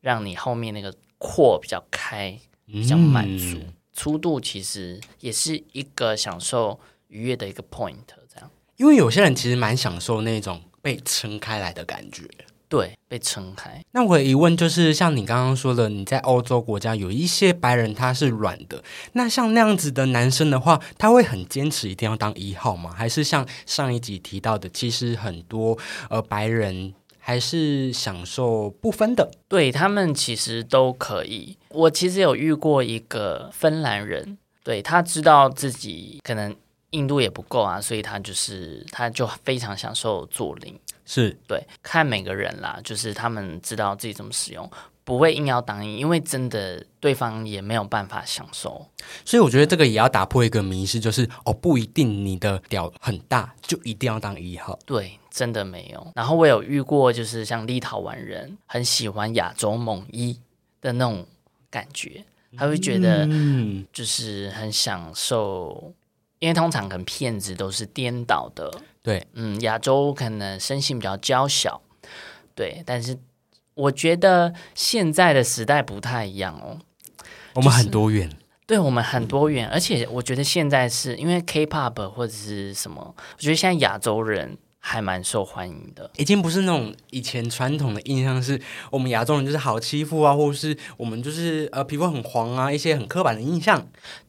[0.00, 0.92] 让你后面那个。
[1.24, 3.56] 阔比较开，比较满足，
[3.92, 7.94] 粗度其实也是一个享受愉悦的一个 point。
[8.28, 12.24] 这样，因为有些人其实蛮享受那种被撑开来的感觉。
[12.72, 13.84] 对，被撑开。
[13.90, 22.90] 那我的疑问就是，像你刚刚说的，你在欧洲国家有一些白人他是软的，那像那样子的男生的话，他会很坚持一定要当一号吗？
[22.96, 25.76] 还是像上一集提到的，其实很多
[26.08, 26.94] 呃白人。
[27.24, 31.56] 还是享受不分的，对他们其实都可以。
[31.68, 36.52] 我其实有遇过一个芬兰人，对他知道自己可能
[36.90, 44.70] 硬度也不够啊，所以他就是他就非常享受做零，是对看每个人啦，就是他们知道自己怎么使用。
[45.04, 48.86] 不会硬要当一，因为真的对方也没有办法享受，
[49.24, 54.78] 所以我觉得这个也要打破一个迷思，就是哦，不一定你的屌很大就一定要当一号。
[54.86, 56.12] 对，真的没有。
[56.14, 60.38] 然后我有遇过，就是像立陶宛人很喜欢亚洲猛一
[60.80, 61.26] 的那种
[61.68, 62.24] 感觉，
[62.56, 65.92] 他会觉得嗯，就是很享受，
[66.38, 68.72] 因为通常可能骗子都是颠倒的，
[69.02, 71.82] 对，嗯，亚洲可能生性比较娇小，
[72.54, 73.18] 对，但是
[73.74, 76.78] 我觉得现在的时代不太一样哦，
[77.54, 78.30] 我们很多元，
[78.66, 86.10] 对我们很多元，而且我觉得现在是因为 K-pop 或者是什么，我觉得现在亚洲人还蛮受欢迎的。
[86.16, 93.88] 已经不是那种以前传统的印象，是我们亚洲人就是好欺负啊，或者是我们就是呃皮肤很黄啊，一些很刻板的印象。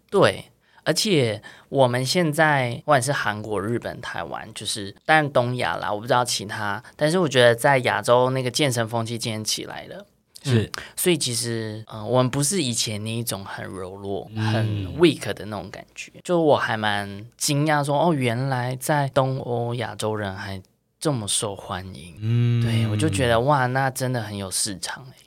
[0.10, 0.46] 对，
[0.84, 10.06] 而且我们现在不管是韩国、日本、台湾，就是当然东亚啦，我不知道其他，但是我觉得在亚洲那个健身风气渐渐起来了。
[10.46, 14.66] 是，所以其实，嗯、我们不是以前那一种很柔弱、嗯很
[14.98, 16.12] weak 的那种感觉。
[16.22, 20.62] 就我还蛮惊讶说，哦，原来在东欧亚洲人还
[21.00, 22.18] 这么受欢迎。
[22.20, 25.23] 嗯对我就觉得哇，那真的很有市场哎。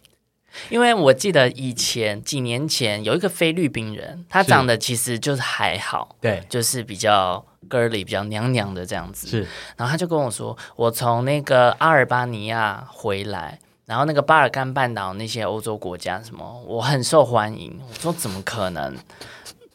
[0.68, 9.26] 因为我记得以前几年前有一个菲律宾人，他长得其实就是还好，对，就是比较 girly、比较娘娘的这样子。
[9.26, 9.46] 是
[9.76, 17.78] 然后他就跟我说，我从那个阿尔巴尼亚回来，然后那个巴尔干半岛那些欧洲国家什么，我很受欢迎。
[17.88, 18.96] 我说怎么可能？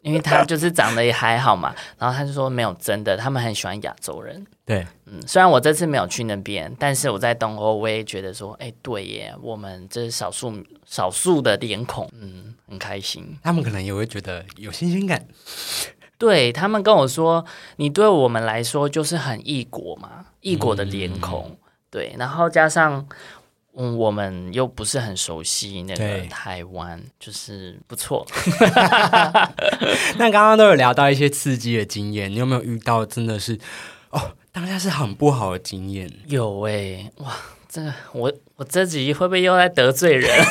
[0.01, 1.75] 因为他就是长得也还好嘛。
[1.99, 4.45] 然后他就说没有，真的，他们很喜欢亚洲人。
[4.71, 13.37] 对，嗯，虽然我这次没有去那边，但是我在东欧，我也觉得说，哎，对耶，我们这是少数少数的脸孔，嗯，很开心。
[13.43, 15.27] 他们可能也会觉得有新鲜感。
[16.17, 17.43] 对他们跟我说，
[17.75, 21.57] 你对我们来说就是很异国嘛，异国的脸孔，
[21.89, 23.05] 对，然后加上。
[23.73, 28.27] 嗯，我们又不是很熟悉那个台湾，就是不错。
[30.19, 33.57] 那刚刚都有聊到一些刺激的经验，你有没有遇到真的是
[34.09, 34.19] 哦，
[34.51, 36.11] 当下是很不好的经验？
[36.27, 37.33] 有哎、哇，
[37.69, 40.29] 这个我我这集会不会又在得罪人？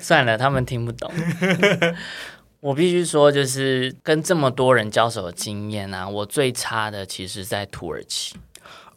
[0.00, 1.08] 算了，他们听不懂。
[2.60, 8.34] 我必须说，就是跟这么多人交手的经验啊，我最差的其实在土耳其。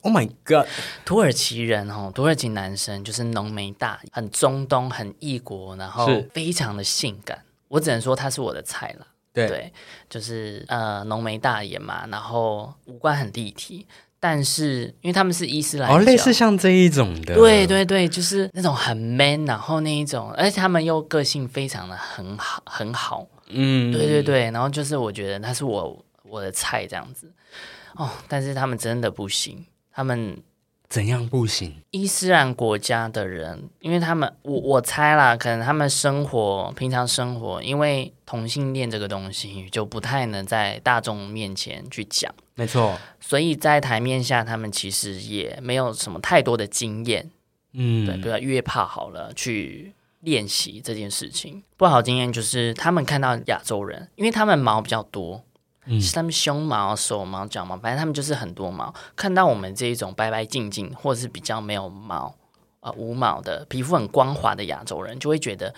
[0.01, 0.65] Oh my god！
[1.05, 7.43] 土耳其人哦，土耳其男生就是浓眉大眼，很中东，很异国，然后非常的性感。
[7.67, 9.05] 我只能说他是我的菜啦。
[9.33, 9.73] 对，对，
[10.09, 13.85] 就是呃浓眉大眼嘛，然后五官很立体，
[14.19, 27.31] 但是因为他们是伊斯兰教，哦，类似像这一种的，对对对，就是那种很 man，然后那一种，而且他们又个性非常的很好很好，嗯，对对对，然后就是我觉得他是我我的菜这样子。
[27.95, 30.37] 哦，但是他们真的不行，他们
[30.89, 31.75] 怎样不行？
[31.91, 47.29] 伊斯兰国家的人，因为他们我我猜啦，可能他们生活平常生活，因为同性恋这个东西就不太能在大众面前去讲，没错，所以在台面下他们其实也没有什么太多的经验，
[47.73, 49.93] 嗯，对，比如说约炮好了去。
[50.21, 51.63] 练习这件事情。
[51.77, 55.41] 不好经验就是他们看到亚洲人，因为他们毛比较多，
[55.89, 58.93] 嗯是他们胸毛、手毛、脚毛，反正他们就是很多毛。
[59.15, 62.33] 看到我们这一种白白净净，或者是比较没有毛、
[62.81, 65.73] 呃无毛的皮肤很光滑的亚洲人，就会觉得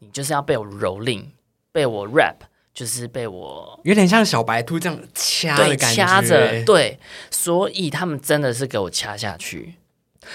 [0.00, 1.24] 你就是要被我蹂躏，
[1.70, 2.36] 被我 rap，
[2.74, 6.98] 就是被我有点像小白兔这样掐的感觉，掐着，对，
[7.30, 9.76] 所以他们真的是给我掐下去。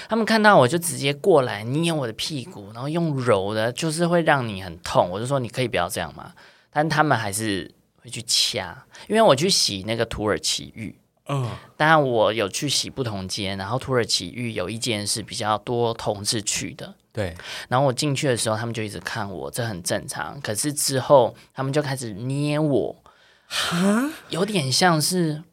[0.09, 5.09] 他们看到我就直接过来捏我的屁股，然后用揉的，就是会让你很痛。
[5.09, 6.33] 我就说你可以不要这样嘛，
[6.71, 7.71] 但他们还是
[8.07, 10.97] 会去掐，因为我去洗那个土耳其浴，
[11.27, 17.35] 嗯，当然我有去洗不同间，然后土耳其浴有一间是比较多同志去的，对，
[17.67, 20.39] 然后我进去的时候，他们就一直看我，这很正常。
[20.39, 22.95] 可是之后他们就开始捏我，
[24.29, 25.43] 有点像是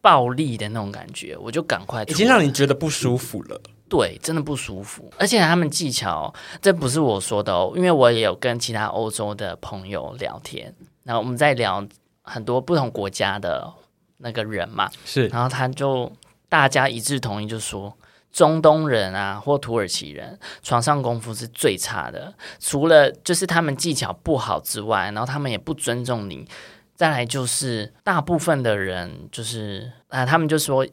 [0.00, 3.60] 暴力的那种感觉，我就赶快已经让你觉得不舒服了。
[3.88, 5.12] 对，真的不舒服。
[5.18, 6.32] 而且他们技巧，
[6.62, 11.84] 这不是我说的哦，因为我也有跟其他欧洲的朋友聊天，然后我们在聊
[12.30, 13.72] 很多不同国家的
[14.18, 16.10] 那个人嘛，是，然后他就
[16.48, 17.92] 大家一致同意，就说
[18.32, 26.46] 中东人啊或土耳其人床上功夫是最差的，除了就是他们技巧不好之外，然后他们也不尊重你。
[26.94, 30.86] 再来就是大部分的人就是啊，他们就说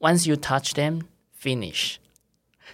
[0.00, 1.02] once you touch them
[1.40, 1.96] finish，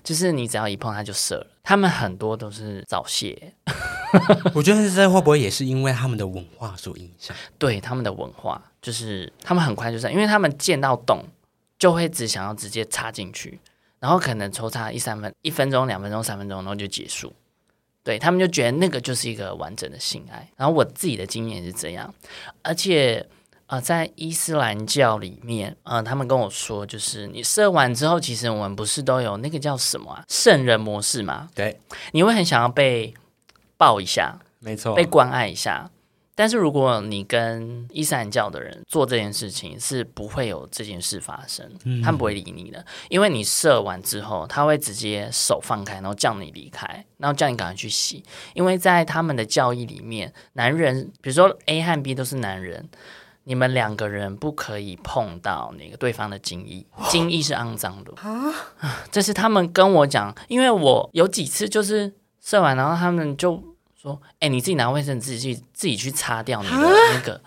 [0.09, 1.47] 就是你只要一碰它就射了。
[1.63, 3.53] 他们很多都是早泄，
[4.57, 7.37] 我觉得这会不会也是因为他们的文化所影响？
[7.59, 11.23] 对他们的文化，就是他们很快就是，因为他们见到洞
[11.79, 13.61] 就会只想要直接插进去，
[14.01, 17.31] 然后可能抽插一三分一分钟、两分钟、三分钟，然后就结束。
[18.03, 20.49] 对他们就觉得那个就是一个完整的性爱。
[20.57, 22.15] 然后我自己的经验是这样，
[22.63, 23.29] 而且
[23.69, 31.51] 呃，在伊斯兰教里面，呃，他们跟我说，就是你射完之后，其实我们不是都有那个叫什么啊，圣人模式嘛？
[31.55, 31.79] 对，
[32.13, 33.13] 你会很想要被
[33.77, 35.91] 抱一下，没错被，关爱一下。
[36.35, 41.71] 但是如果你跟伊斯兰教的人做这件事情，是不会有这件事发生，
[42.03, 52.89] 他们不会理你的，因为你射完之后，他会直接手放开，然后叫你离开，然后叫你赶快去洗，因为在他们的教义里面，男人，比如说 A 和 B 都是男人。
[53.49, 58.53] 你们两个人不可以碰到那个对方的精液，精液是肮脏的啊！
[59.11, 62.13] 这是他们跟我讲，因为我有几次就是
[62.45, 63.59] 射完，然后他们就
[63.99, 67.41] 说：“哎、你自己拿卫生纸自己自己去擦掉你的那个。”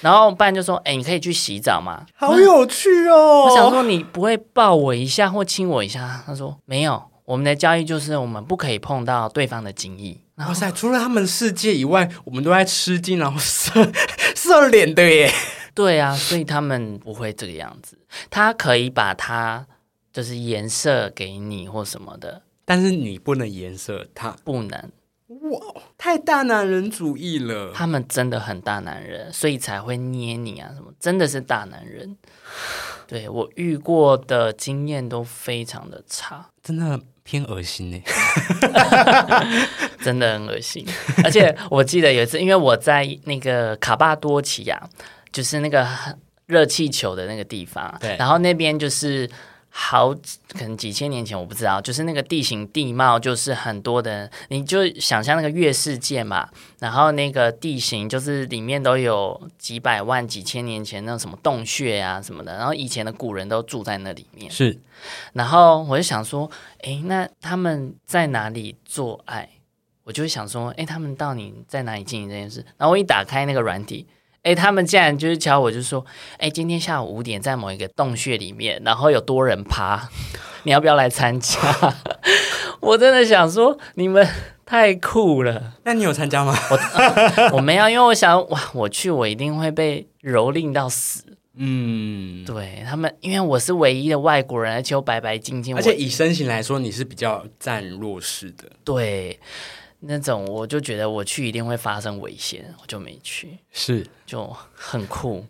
[0.00, 3.44] 然后不然就说：“哎、你可以去洗澡吗？”好有趣哦！
[3.44, 6.22] 我想说你不会抱我一下或亲我一下？
[6.24, 10.18] 他说：“没有，我们的交易就是我们不可以碰到对方的精液。”
[10.48, 13.92] 哇塞，除了他们世界以外，我们都在吃惊，然后射
[14.34, 15.32] 射脸的耶。
[15.74, 17.98] 对啊，所以他们不会这个样子。
[18.28, 19.66] 他可以把它
[20.12, 24.90] 就是颜色给你或什么的，但是你不能颜色他，不能。
[25.50, 25.58] 哇，
[25.96, 27.72] 太大男人主义了。
[27.74, 32.18] 他们真的很大男人，所以才会捏你啊什么，真的是大男人。
[33.06, 38.02] 对我遇过的经验都非常的差，真的偏恶心呢。
[40.02, 40.86] 真的很恶心。
[41.24, 44.82] 而且我记得有一次，因为我在那个卡巴多奇亚，
[45.32, 45.86] 就是那个
[46.46, 49.28] 热气球的那个地方，对然后那边就是。
[49.74, 56.46] 好，可能几千年前我不知道，就是那个地形地貌，就是很多的，你就想象那个月世界嘛，
[56.78, 64.78] 然后那个地形就是里面都有几百万、几千年前那种什么洞穴啊什么的，然后以前的古人都住在那里面，是
[65.32, 66.50] 然后我就想说，
[66.82, 69.48] 诶，那他们在哪里做爱？
[70.04, 72.62] 我就会想说，诶，他们到底在哪里进行这件事？
[72.76, 74.06] 然后我一打开那个软体，
[74.42, 76.04] 诶，他们竟然就是敲我，就说，
[76.38, 80.08] 诶，今天下午五点在某一个洞穴里面，然后有多人趴，
[80.64, 81.58] 你要不要来参加？
[82.80, 84.26] 我真的想说，你们
[84.66, 85.74] 太酷了。
[85.84, 86.56] 那你有参加吗？
[87.52, 91.24] 我没有，因为我想，哇，我去我一定会被蹂躏到死。
[91.54, 98.64] 嗯，对他们，因为我是唯一的外国人，而且我白白净净，而且以身形来说，你是比较占弱势的。
[98.82, 99.38] 对，
[100.04, 104.06] 那种我就觉得我去一定会发生危险，我就没去，是。
[104.26, 105.46] 就很酷。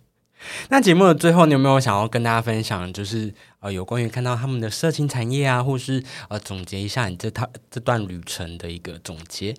[0.68, 9.55] 那节目的最后，你有没有想要跟大家分享，就是呃有关于看到他们的色情产业啊，或是呃总结一下你这趟这段旅程的一个总结？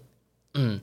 [0.56, 0.80] 嗯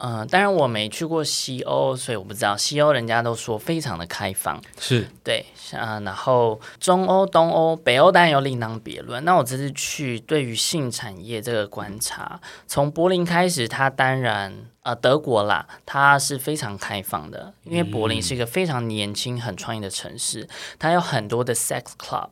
[0.00, 9.24] 嗯、呃当然我没去过西欧，所以我不知道西欧人家都说非常的开放，是对，啊，然后中欧、东欧、北欧当然有另当别论。
[9.24, 20.48] 那我这次去对于性产业这个观察，从柏林开始，它当然呃德国啦，它是非常开放的，因为柏林是一个非常年轻、很创意的城市，
[20.78, 22.28] 它有很多的 sex club。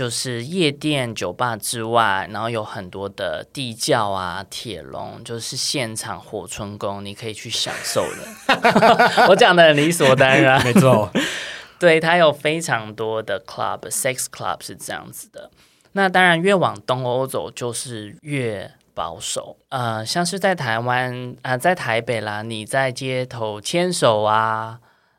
[0.00, 9.26] 就是夜店、酒吧之外，然后有很多的地窖啊、铁笼，就是现场火春宫，你可以去享受的。
[9.28, 11.10] 我讲的很理所当然， 没错，
[11.78, 15.50] 对，它有非常多的 club，sex club 是这样子的。
[15.92, 19.58] 那当然，越往东欧走就是越保守。
[19.68, 24.78] 呃，像是在台湾啊、在台北啦，你在街头牵手啊，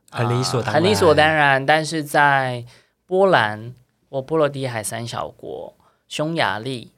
[0.09, 1.63] 很理所当然很理所当然。
[1.63, 2.65] 但是在
[3.05, 3.75] 波兰
[4.12, 5.74] 或波罗的海三小国、
[6.09, 6.91] 匈牙利、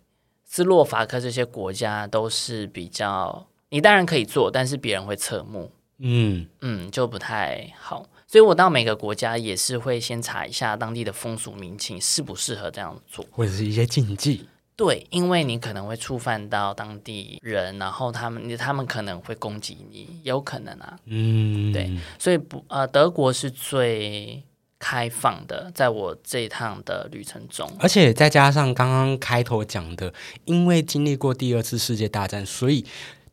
[0.44, 5.72] 斯洛伐克这些国家都是比较，你当然可以做，但是别人会侧目。
[6.00, 8.08] 嗯，嗯，就不太好。
[8.26, 13.24] 所以我到每个国家也是会先查一下当地的风俗民情适不适合这样做。
[13.30, 14.48] 或者是一些禁忌。
[14.76, 20.98] 对，因为你可能会触犯到当地人，然后他们他们可能会攻击你，有可能啊。
[21.06, 24.44] 嗯，对，所以不呃，德国是最
[24.84, 27.66] 开放的，在我这一趟的旅程中。
[27.80, 30.14] 而且再加上刚刚开头讲的，
[30.44, 32.86] 因为经历过第二次世界大战，所以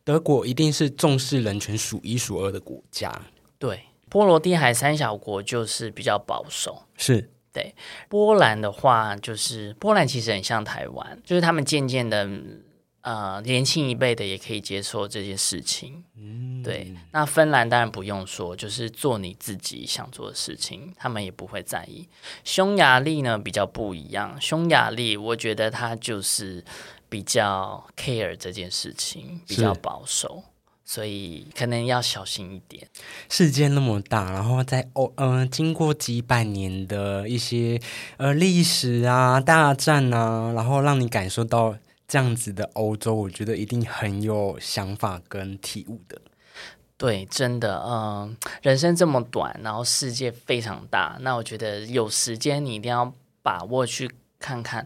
[0.05, 3.11] 德国一定是重视人权数一数二的国家。
[3.59, 6.83] 对，波罗的海三小国就是比较保守。
[6.95, 7.75] 是，对
[8.07, 12.29] 波兰的话，就是波兰其实很像台湾，就是他们渐渐的，
[13.01, 16.03] 呃，年轻一辈的也可以接受这件事情。
[16.17, 16.93] 嗯，对。
[17.11, 22.07] 那芬兰当然不用说，就是做你自己想做的事情，他们也不会在意。
[22.43, 26.63] 匈牙利呢比较不一样，匈牙利我觉得他就是
[27.09, 30.43] 比较 care 这件事情，比较保守。
[30.83, 32.85] 所以可能要小心一点。
[33.29, 37.79] 世界那么大，然后在欧，呃，经过几百年的一些
[38.17, 41.77] 呃历史啊、大战啊，然后让你感受到
[42.11, 46.21] 这样子的欧洲，我觉得一定很有想法跟体悟的。
[46.97, 54.85] 对，真的，嗯，人生这么短，然后世界非常大，那我觉得有时间你一定要把握去看看，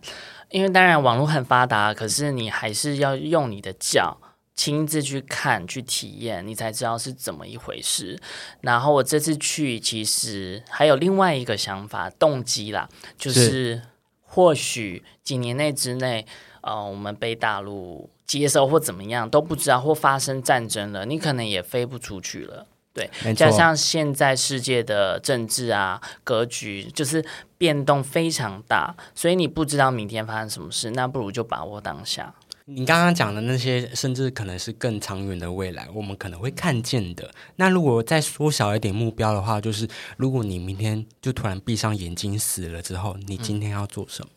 [0.51, 4.21] 因为当然网络很发达，可是你还是要用你的脚
[4.53, 8.21] 亲自去看、去体验，你才知道是怎么一回事。
[8.61, 13.81] 然后我这次去，其实还有另外一个想法、动机啦，就是
[14.21, 16.27] 或许几年内之内，
[16.65, 18.09] 呃，我们被大陆。
[18.27, 22.65] 接收或怎么样都不知道，或发生战争了，你可能也飞不出去了。
[22.91, 27.23] 对，加上现在世界的政治啊格局就是
[27.55, 32.33] 变动非常大，所以你不知道明天发生什么事，那不如就把握当下。
[32.65, 37.29] 你刚刚讲的那些，甚至可能是更长远的未来，我们可能会看见的。
[37.57, 39.87] 那如果再缩小一点目标的话，就是
[40.17, 44.31] 如果你明天就突然闭上眼睛死了之后，你今天要做什么？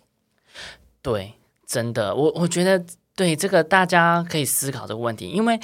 [1.01, 1.33] 对，
[1.69, 2.85] 真的，我我觉得。
[3.19, 5.59] 对这个，大家可以思考这个问题，因为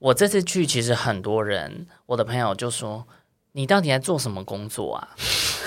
[0.00, 3.06] 我这次去，其实很多人，我的朋友就说
[3.54, 5.14] ：“你到底在做什么工作啊？”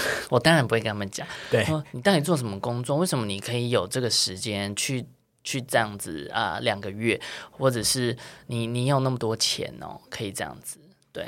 [0.30, 1.26] 我当然不会跟他们讲。
[1.50, 2.98] 对，你到底做什么工作？
[2.98, 5.06] 为什么你可以有这个时间去
[5.46, 6.60] 去这样子啊？
[6.62, 7.18] 两个月，
[7.52, 8.18] 或者是
[8.48, 10.78] 你你有那么多钱哦，可以这样子？
[11.14, 11.26] 对，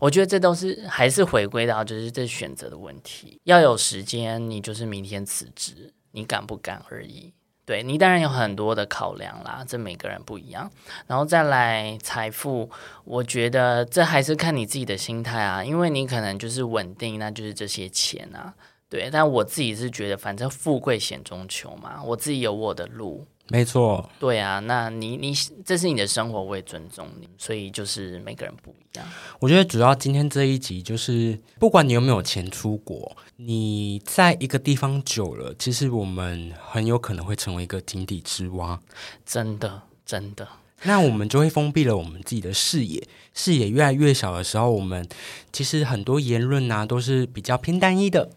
[0.00, 3.40] 我觉得这都是还是回归到就是这选择的问题。
[3.44, 7.32] 要有时间，你就是明天辞职，你敢不敢而已。
[7.66, 10.70] 对你当然有很多的考量啦，这每个人不一样。
[11.06, 12.70] 然后再来财富，
[13.04, 18.52] 我觉得这还是看你自己的心态啊，因为你可能就是稳定，那就是这些钱啊。
[18.90, 23.26] 对，但我自己是觉得，反正富贵险中求嘛，我自己有我的路。
[23.48, 25.34] 没错，对啊，那你你
[25.66, 29.06] 这是你的生活，我也尊重你，所以就是每个人不一样。
[29.38, 38.80] 我觉得主要今天这一集就是，不管你有没有钱出国，你在一个地方久了，其实我们很有可能会成为一个井底之蛙。
[39.26, 40.48] 真的，真的。
[40.84, 45.06] 那我们就会封闭了我们自己的视野，视野越来越小的时候，我们
[45.52, 48.30] 其实很多言论啊都是比较偏单一的。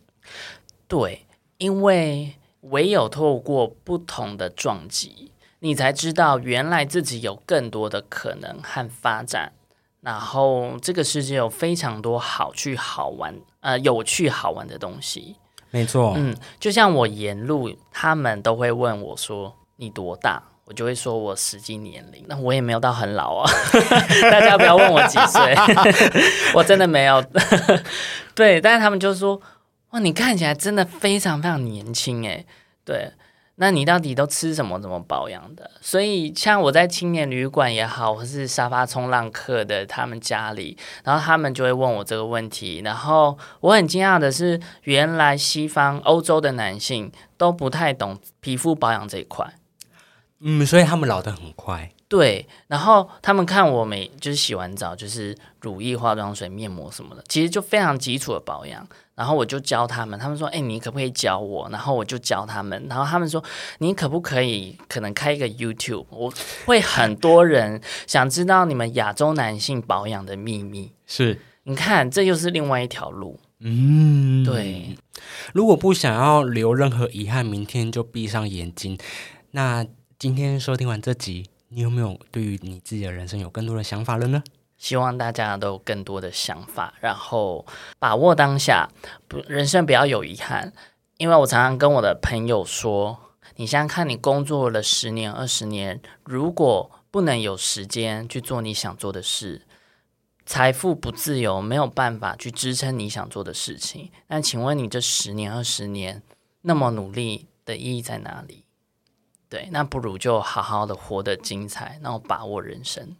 [0.89, 1.25] 对，
[1.59, 2.33] 因为。
[2.69, 9.53] 唯有透过不同的撞击，你才知道原来自己有更多的可能和发展。
[10.01, 15.35] 然后这个世界有非常多好去好玩、呃有趣好玩的东西。
[15.71, 22.23] 没错，嗯，就像我沿路，他们都会问我说：“你多大？”我就会说我实际年龄。
[22.27, 23.51] 那我也没有到很老啊，
[24.31, 25.55] 大家不要问我几岁，
[26.53, 27.23] 我真的没有。
[28.35, 29.41] 对，但是他们就说。
[29.97, 32.45] 哇，你看起来真的非常非常年轻诶。
[32.85, 33.11] 对，
[33.55, 34.79] 那你到底都吃什么？
[34.79, 35.71] 怎么保养的？
[35.81, 49.51] 所以像我在青年旅馆也好，或是沙发冲浪客的他们家里，然后他们就会问我这个问题，然后我很惊讶的是，原来西方欧洲的男性都不太懂皮肤保养这一块，
[50.41, 51.91] 嗯，所以他们老得很快。
[52.07, 58.87] 对，然后他们看我每就是洗完澡，就是乳液、化妆水、面膜什么的，其实就非常基础的保养。
[59.17, 62.85] 然后我就教他们，他们说：“哎，你可不可以教我？”然后我就教他们。
[62.87, 63.43] 然后他们说
[63.79, 66.05] ：“你可不可以可能开一个 YouTube？
[66.11, 66.31] 我
[66.65, 73.39] 会很多人想知道你们亚洲男性保养的秘密。”是，你看，这又是另外一条路。
[73.59, 74.95] 嗯，对。
[75.51, 78.95] 如果不想要留任何遗憾，明天就闭上眼睛。
[79.51, 79.83] 那
[80.19, 81.47] 今天收听完这集。
[81.69, 84.41] 你有没有对于你自己的人生有更多的想法了呢？
[84.77, 87.65] 希望大家都有更多的想法，然后
[87.99, 88.89] 把握当下，
[89.27, 90.71] 不，人生不要有遗憾。
[91.17, 93.17] 因为我常常跟我的朋友说，
[93.55, 99.63] 你想想看，你工作了十年、二十年，如果不能有时间去做你想做的事，
[100.45, 104.11] 财富不自由，没有办法去支撑你想做的事情。
[104.27, 106.21] 那请问你这十年、二十年
[106.61, 108.65] 那么努力的意义在哪里？
[109.49, 113.15] 对，那不如就好好的活得精彩，然后把握人生。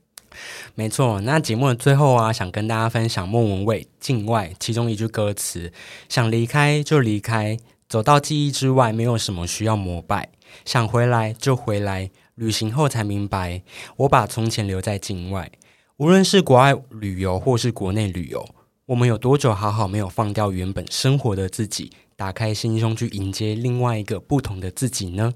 [0.75, 5.71] 没错，那节目的最后啊，想跟大家分享莫文蔚《境外》其中一句歌词
[6.09, 7.57] ：“想离开就离开，
[7.89, 10.29] 走到记忆之外，没有什么需要膜拜；
[10.65, 13.61] 想回来就回来，旅行后才明白，
[13.97, 15.51] 我把从前留在境外。
[15.97, 18.47] 无论是国外旅游或是国内旅游，
[18.85, 25.33] 我们有多久好好没有放掉原本生活的自己，打开心胸去迎接另外一个不同的自己呢？”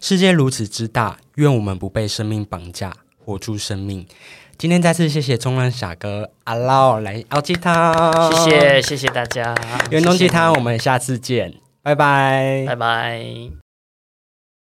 [0.00, 4.06] 世界如此之大，愿我们不被生命绑架，活出生命。
[4.56, 9.52] 今天再次谢谢冲浪傻哥阿捞来熬鸡汤，谢谢谢谢大家，
[9.90, 13.63] 元东鸡汤，我们下次见，拜拜，拜拜。